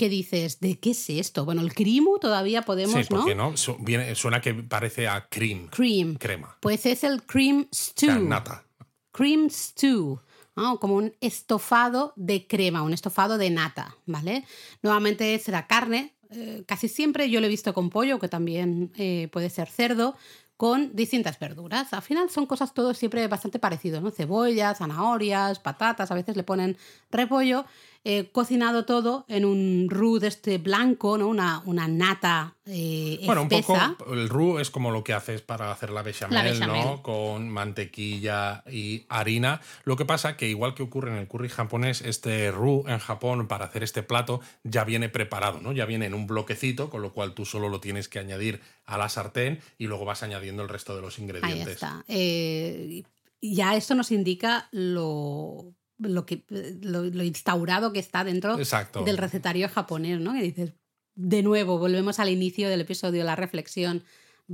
[0.01, 1.45] ¿Qué dices, ¿de qué es esto?
[1.45, 3.55] Bueno, el krimu todavía podemos, sí, porque ¿no?
[3.59, 5.69] suena que parece a cream.
[5.69, 6.15] Cream.
[6.15, 6.57] Crema.
[6.61, 8.19] Pues es el cream stew.
[8.27, 8.65] nata.
[9.13, 10.19] Cream stew.
[10.55, 14.47] como un estofado de crema, un estofado de nata, ¿vale?
[14.81, 19.29] Nuevamente será carne, eh, casi siempre yo lo he visto con pollo, que también eh,
[19.31, 20.17] puede ser cerdo,
[20.57, 21.93] con distintas verduras.
[21.93, 24.11] Al final son cosas todo siempre bastante parecido, ¿no?
[24.11, 26.79] Cebollas, zanahorias, patatas, a veces le ponen
[27.11, 27.67] repollo
[28.03, 31.29] eh, cocinado todo en un roux de este blanco, ¿no?
[31.29, 33.77] Una, una nata eh, Bueno, un poco
[34.11, 37.03] el roux es como lo que haces para hacer la bechamel, ¿no?
[37.03, 39.61] Con mantequilla y harina.
[39.85, 43.49] Lo que pasa que igual que ocurre en el curry japonés, este roux en Japón
[43.49, 45.73] para hacer este plato ya viene preparado, ¿no?
[45.73, 48.97] Ya viene en un bloquecito, con lo cual tú solo lo tienes que añadir a
[48.97, 51.67] la sartén y luego vas añadiendo el resto de los ingredientes.
[51.67, 52.05] Ahí está.
[52.09, 53.03] Eh,
[53.43, 56.45] ya esto nos indica lo lo, que,
[56.83, 60.33] lo, instaurado que está dentro del recetario japonés, ¿no?
[60.33, 60.73] Que dices,
[61.15, 64.05] de nuevo, volvemos al inicio del episodio, la reflexión,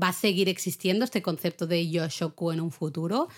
[0.00, 3.28] ¿va a seguir existiendo este concepto de yoshoku en un futuro?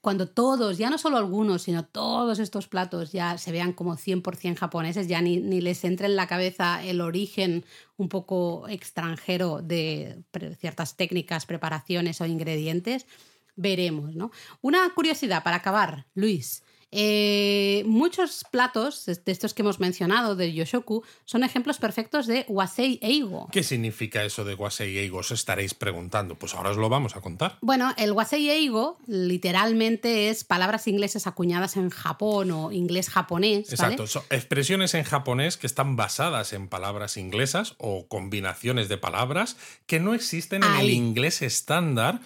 [0.00, 4.56] Cuando todos, ya no solo algunos, sino todos estos platos ya se vean como 100%
[4.56, 7.64] japoneses, ya ni, ni les entre en la cabeza el origen
[7.96, 10.24] un poco extranjero de
[10.58, 13.06] ciertas técnicas, preparaciones o ingredientes,
[13.54, 14.32] veremos, ¿no?
[14.60, 16.64] Una curiosidad para acabar, Luis.
[16.94, 22.98] Eh, muchos platos de estos que hemos mencionado del Yoshoku son ejemplos perfectos de Wasei
[23.00, 23.48] Eigo.
[23.50, 25.18] ¿Qué significa eso de Wasei Eigo?
[25.18, 26.34] Os estaréis preguntando.
[26.34, 27.56] Pues ahora os lo vamos a contar.
[27.62, 33.72] Bueno, el Wasei Eigo literalmente es palabras inglesas acuñadas en Japón o inglés japonés.
[33.72, 39.56] Exacto, son expresiones en japonés que están basadas en palabras inglesas o combinaciones de palabras
[39.86, 42.20] que no existen en el inglés estándar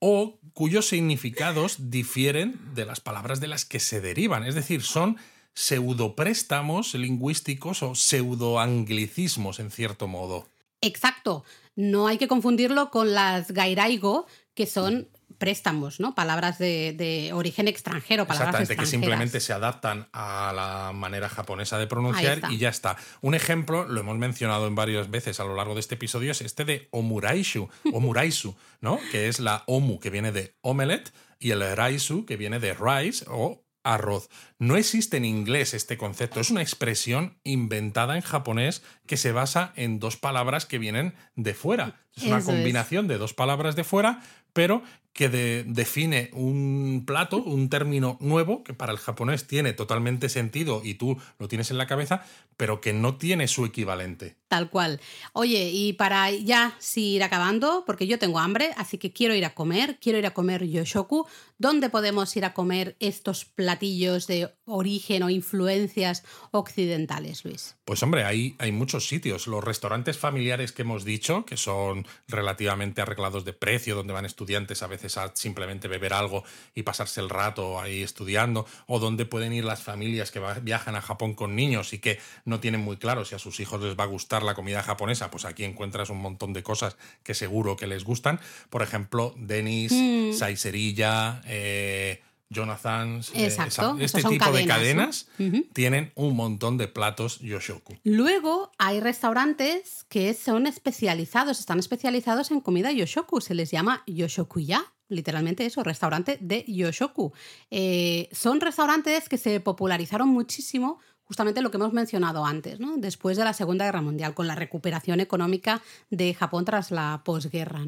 [0.00, 4.44] o cuyos significados difieren de las palabras de las que se derivan.
[4.44, 5.16] Es decir, son
[5.54, 10.48] pseudopréstamos lingüísticos o pseudoanglicismos, en cierto modo.
[10.80, 11.44] Exacto.
[11.76, 15.08] No hay que confundirlo con las gairaigo, que son
[15.40, 16.14] préstamos, ¿no?
[16.14, 21.86] Palabras de, origen extranjero, palabras Exactamente, que simplemente se adaptan a la manera japonesa de
[21.86, 22.96] pronunciar y ya está.
[23.22, 26.42] Un ejemplo, lo hemos mencionado en varias veces a lo largo de este episodio, es
[26.42, 29.00] este de omuraishu, omuraisu, ¿no?
[29.10, 33.24] Que es la omu, que viene de omelette, y el raisu, que viene de rice
[33.26, 34.28] o arroz.
[34.58, 39.72] No existe en inglés este concepto, es una expresión inventada en japonés que se basa
[39.74, 41.98] en dos palabras que vienen de fuera.
[42.14, 44.20] Es una combinación de dos palabras de fuera,
[44.52, 44.82] pero
[45.12, 50.94] que define un plato, un término nuevo que para el japonés tiene totalmente sentido y
[50.94, 52.24] tú lo tienes en la cabeza,
[52.56, 54.36] pero que no tiene su equivalente.
[54.48, 55.00] Tal cual.
[55.32, 59.44] Oye, y para ya si ir acabando, porque yo tengo hambre, así que quiero ir
[59.44, 61.26] a comer, quiero ir a comer yoshoku.
[61.56, 67.76] ¿Dónde podemos ir a comer estos platillos de origen o influencias occidentales, Luis?
[67.84, 69.46] Pues hombre, hay, hay muchos sitios.
[69.46, 74.82] Los restaurantes familiares que hemos dicho, que son relativamente arreglados de precio, donde van estudiantes
[74.82, 76.44] a veces a simplemente beber algo
[76.74, 81.02] y pasarse el rato ahí estudiando, o donde pueden ir las familias que viajan a
[81.02, 84.04] Japón con niños y que no tienen muy claro si a sus hijos les va
[84.04, 87.86] a gustar la comida japonesa, pues aquí encuentras un montón de cosas que seguro que
[87.86, 88.40] les gustan.
[88.68, 90.32] Por ejemplo, Denis, mm.
[90.32, 93.56] Saiserilla, eh, Jonathan, eh,
[94.00, 95.28] este tipo de cadenas
[95.72, 97.96] tienen un montón de platos yoshoku.
[98.02, 104.84] Luego hay restaurantes que son especializados, están especializados en comida yoshoku, se les llama yoshokuya,
[105.10, 107.32] literalmente eso, restaurante de Yoshoku.
[107.70, 111.00] Eh, son restaurantes que se popularizaron muchísimo
[111.30, 112.96] justamente lo que hemos mencionado antes, ¿no?
[112.96, 115.80] después de la Segunda Guerra Mundial, con la recuperación económica
[116.10, 117.84] de Japón tras la posguerra.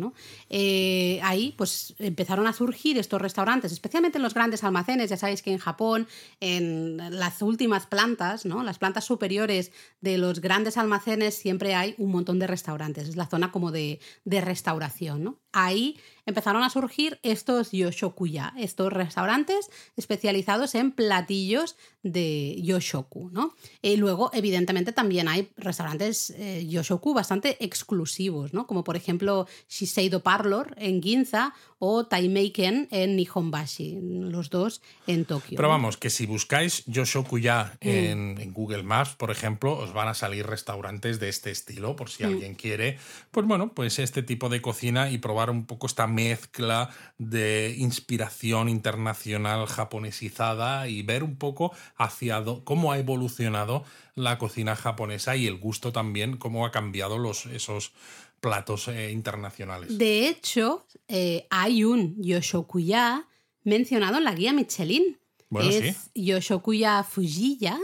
[0.49, 5.11] Eh, ahí pues, empezaron a surgir estos restaurantes, especialmente en los grandes almacenes.
[5.11, 6.07] Ya sabéis que en Japón,
[6.39, 8.63] en las últimas plantas, ¿no?
[8.63, 13.09] las plantas superiores de los grandes almacenes, siempre hay un montón de restaurantes.
[13.09, 15.25] Es la zona como de, de restauración.
[15.25, 15.42] ¿no?
[15.53, 23.55] Ahí empezaron a surgir estos yoshokuya, estos restaurantes especializados en platillos de yoshoku, ¿no?
[23.81, 28.67] Y luego, evidentemente, también hay restaurantes eh, yoshoku bastante exclusivos, ¿no?
[28.67, 35.57] Como por ejemplo Shiseido Parlor en Ginza o Taimeiken en Nihonbashi, los dos en Tokio.
[35.57, 37.89] Pero vamos, que si buscáis Yoshokuya mm.
[37.89, 42.09] en, en, Google Maps, por ejemplo, os van a salir restaurantes de este estilo, por
[42.09, 42.27] si mm.
[42.27, 42.99] alguien quiere,
[43.33, 48.69] pues bueno, pues este tipo de cocina y probar un poco esta mezcla de inspiración
[48.69, 55.59] internacional japonesizada y ver un poco hacia cómo ha evolucionado la cocina japonesa y el
[55.59, 57.93] gusto también, cómo ha cambiado los, esos
[58.41, 59.97] platos eh, internacionales.
[59.97, 63.27] De hecho, eh, hay un Yoshokuya
[63.63, 65.19] mencionado en la guía Michelin.
[65.49, 67.79] Bueno, es Yoshokuya Fujiya,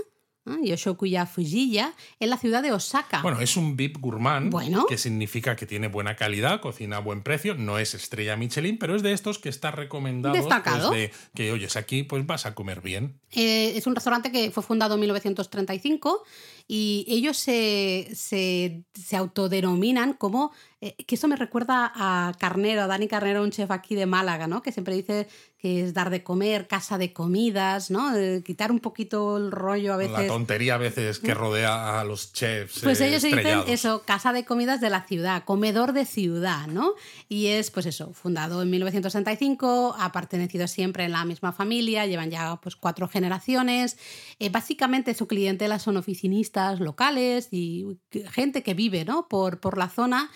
[0.62, 3.23] Yoshokuya Fujiya, en la ciudad de Osaka.
[3.23, 4.53] Bueno, es un VIP gourmand,
[4.89, 8.97] que significa que tiene buena calidad, cocina a buen precio, no es estrella Michelin, pero
[8.97, 10.35] es de estos que está recomendado.
[10.35, 10.89] Destacado.
[10.91, 13.20] Pues, de que, oyes, aquí pues vas a comer bien.
[13.33, 16.25] Eh, es un restaurante que fue fundado en 1935
[16.66, 22.87] y ellos se, se, se autodenominan como eh, que eso me recuerda a Carnero, a
[22.87, 24.63] Dani Carnero, un chef aquí de Málaga, ¿no?
[24.63, 25.27] Que siempre dice
[25.59, 28.13] que es dar de comer, casa de comidas, ¿no?
[28.45, 30.13] quitar un poquito el rollo a veces.
[30.13, 32.81] La tontería a veces que rodea a los chefs.
[32.83, 36.95] Pues eh, ellos dicen eso, casa de comidas de la ciudad, comedor de ciudad, ¿no?
[37.29, 42.31] Y es, pues eso, fundado en 1965, ha pertenecido siempre en la misma familia, llevan
[42.31, 43.99] ya pues cuatro generaciones.
[44.39, 47.99] Eh, básicamente su clientela son oficinistas locales y
[48.31, 49.27] gente que vive, ¿no?
[49.27, 50.31] Por, por la zona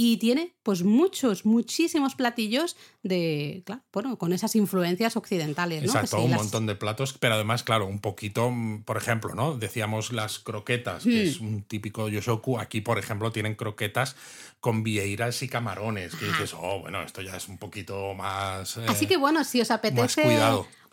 [0.00, 5.82] y tiene pues muchos, muchísimos platillos de, claro, bueno, con esas influencias occidentales.
[5.82, 5.88] ¿no?
[5.88, 9.58] Exacto, un montón de platos, pero además, claro, un poquito, mm, por ejemplo, ¿no?
[9.58, 11.46] Decíamos las croquetas, que es hmm.
[11.46, 12.60] un típico yoshoku.
[12.60, 14.14] Aquí, por ejemplo, tienen croquetas
[14.60, 18.78] con vieiras y camarones, que dices, oh, bueno, esto ya es un poquito más...
[18.86, 20.22] Así que bueno, si os apetece...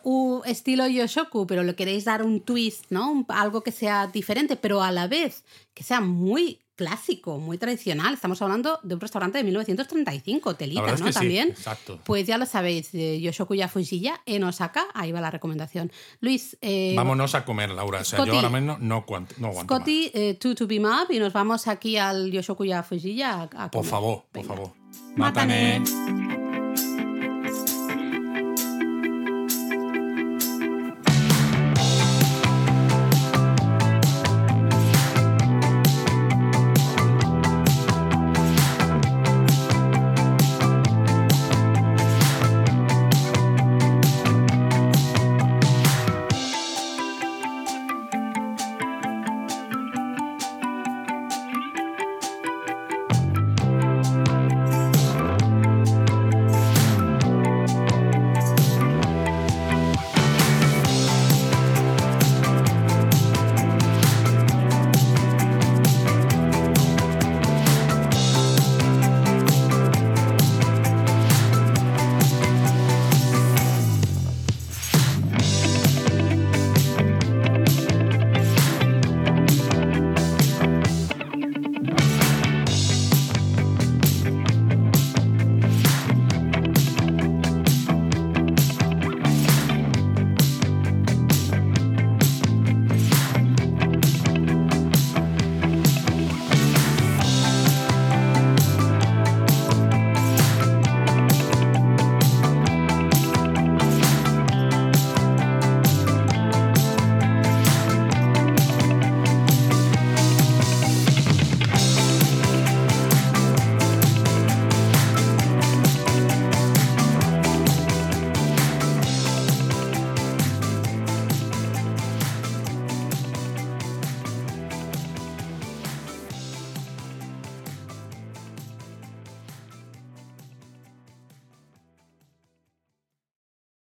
[0.02, 3.26] Un estilo Yoshoku, pero le queréis dar un twist, ¿no?
[3.28, 8.14] algo que sea diferente, pero a la vez que sea muy clásico, muy tradicional.
[8.14, 11.10] Estamos hablando de un restaurante de 1935, Telita, ¿no?
[11.10, 11.48] También.
[11.48, 11.98] exacto.
[12.04, 15.90] Pues ya lo sabéis, Yoshokuya Fujiya en Osaka, ahí va la recomendación.
[16.20, 16.56] Luis.
[16.60, 18.00] Eh, Vámonos a comer, Laura.
[18.00, 19.04] O sea, yo ahora mismo no,
[19.38, 23.70] no, Scotty, eh, to, to be up y nos vamos aquí al Yoshokuya Fujiya a,
[23.70, 24.72] Por favor, por favor.
[25.16, 26.25] Mátane.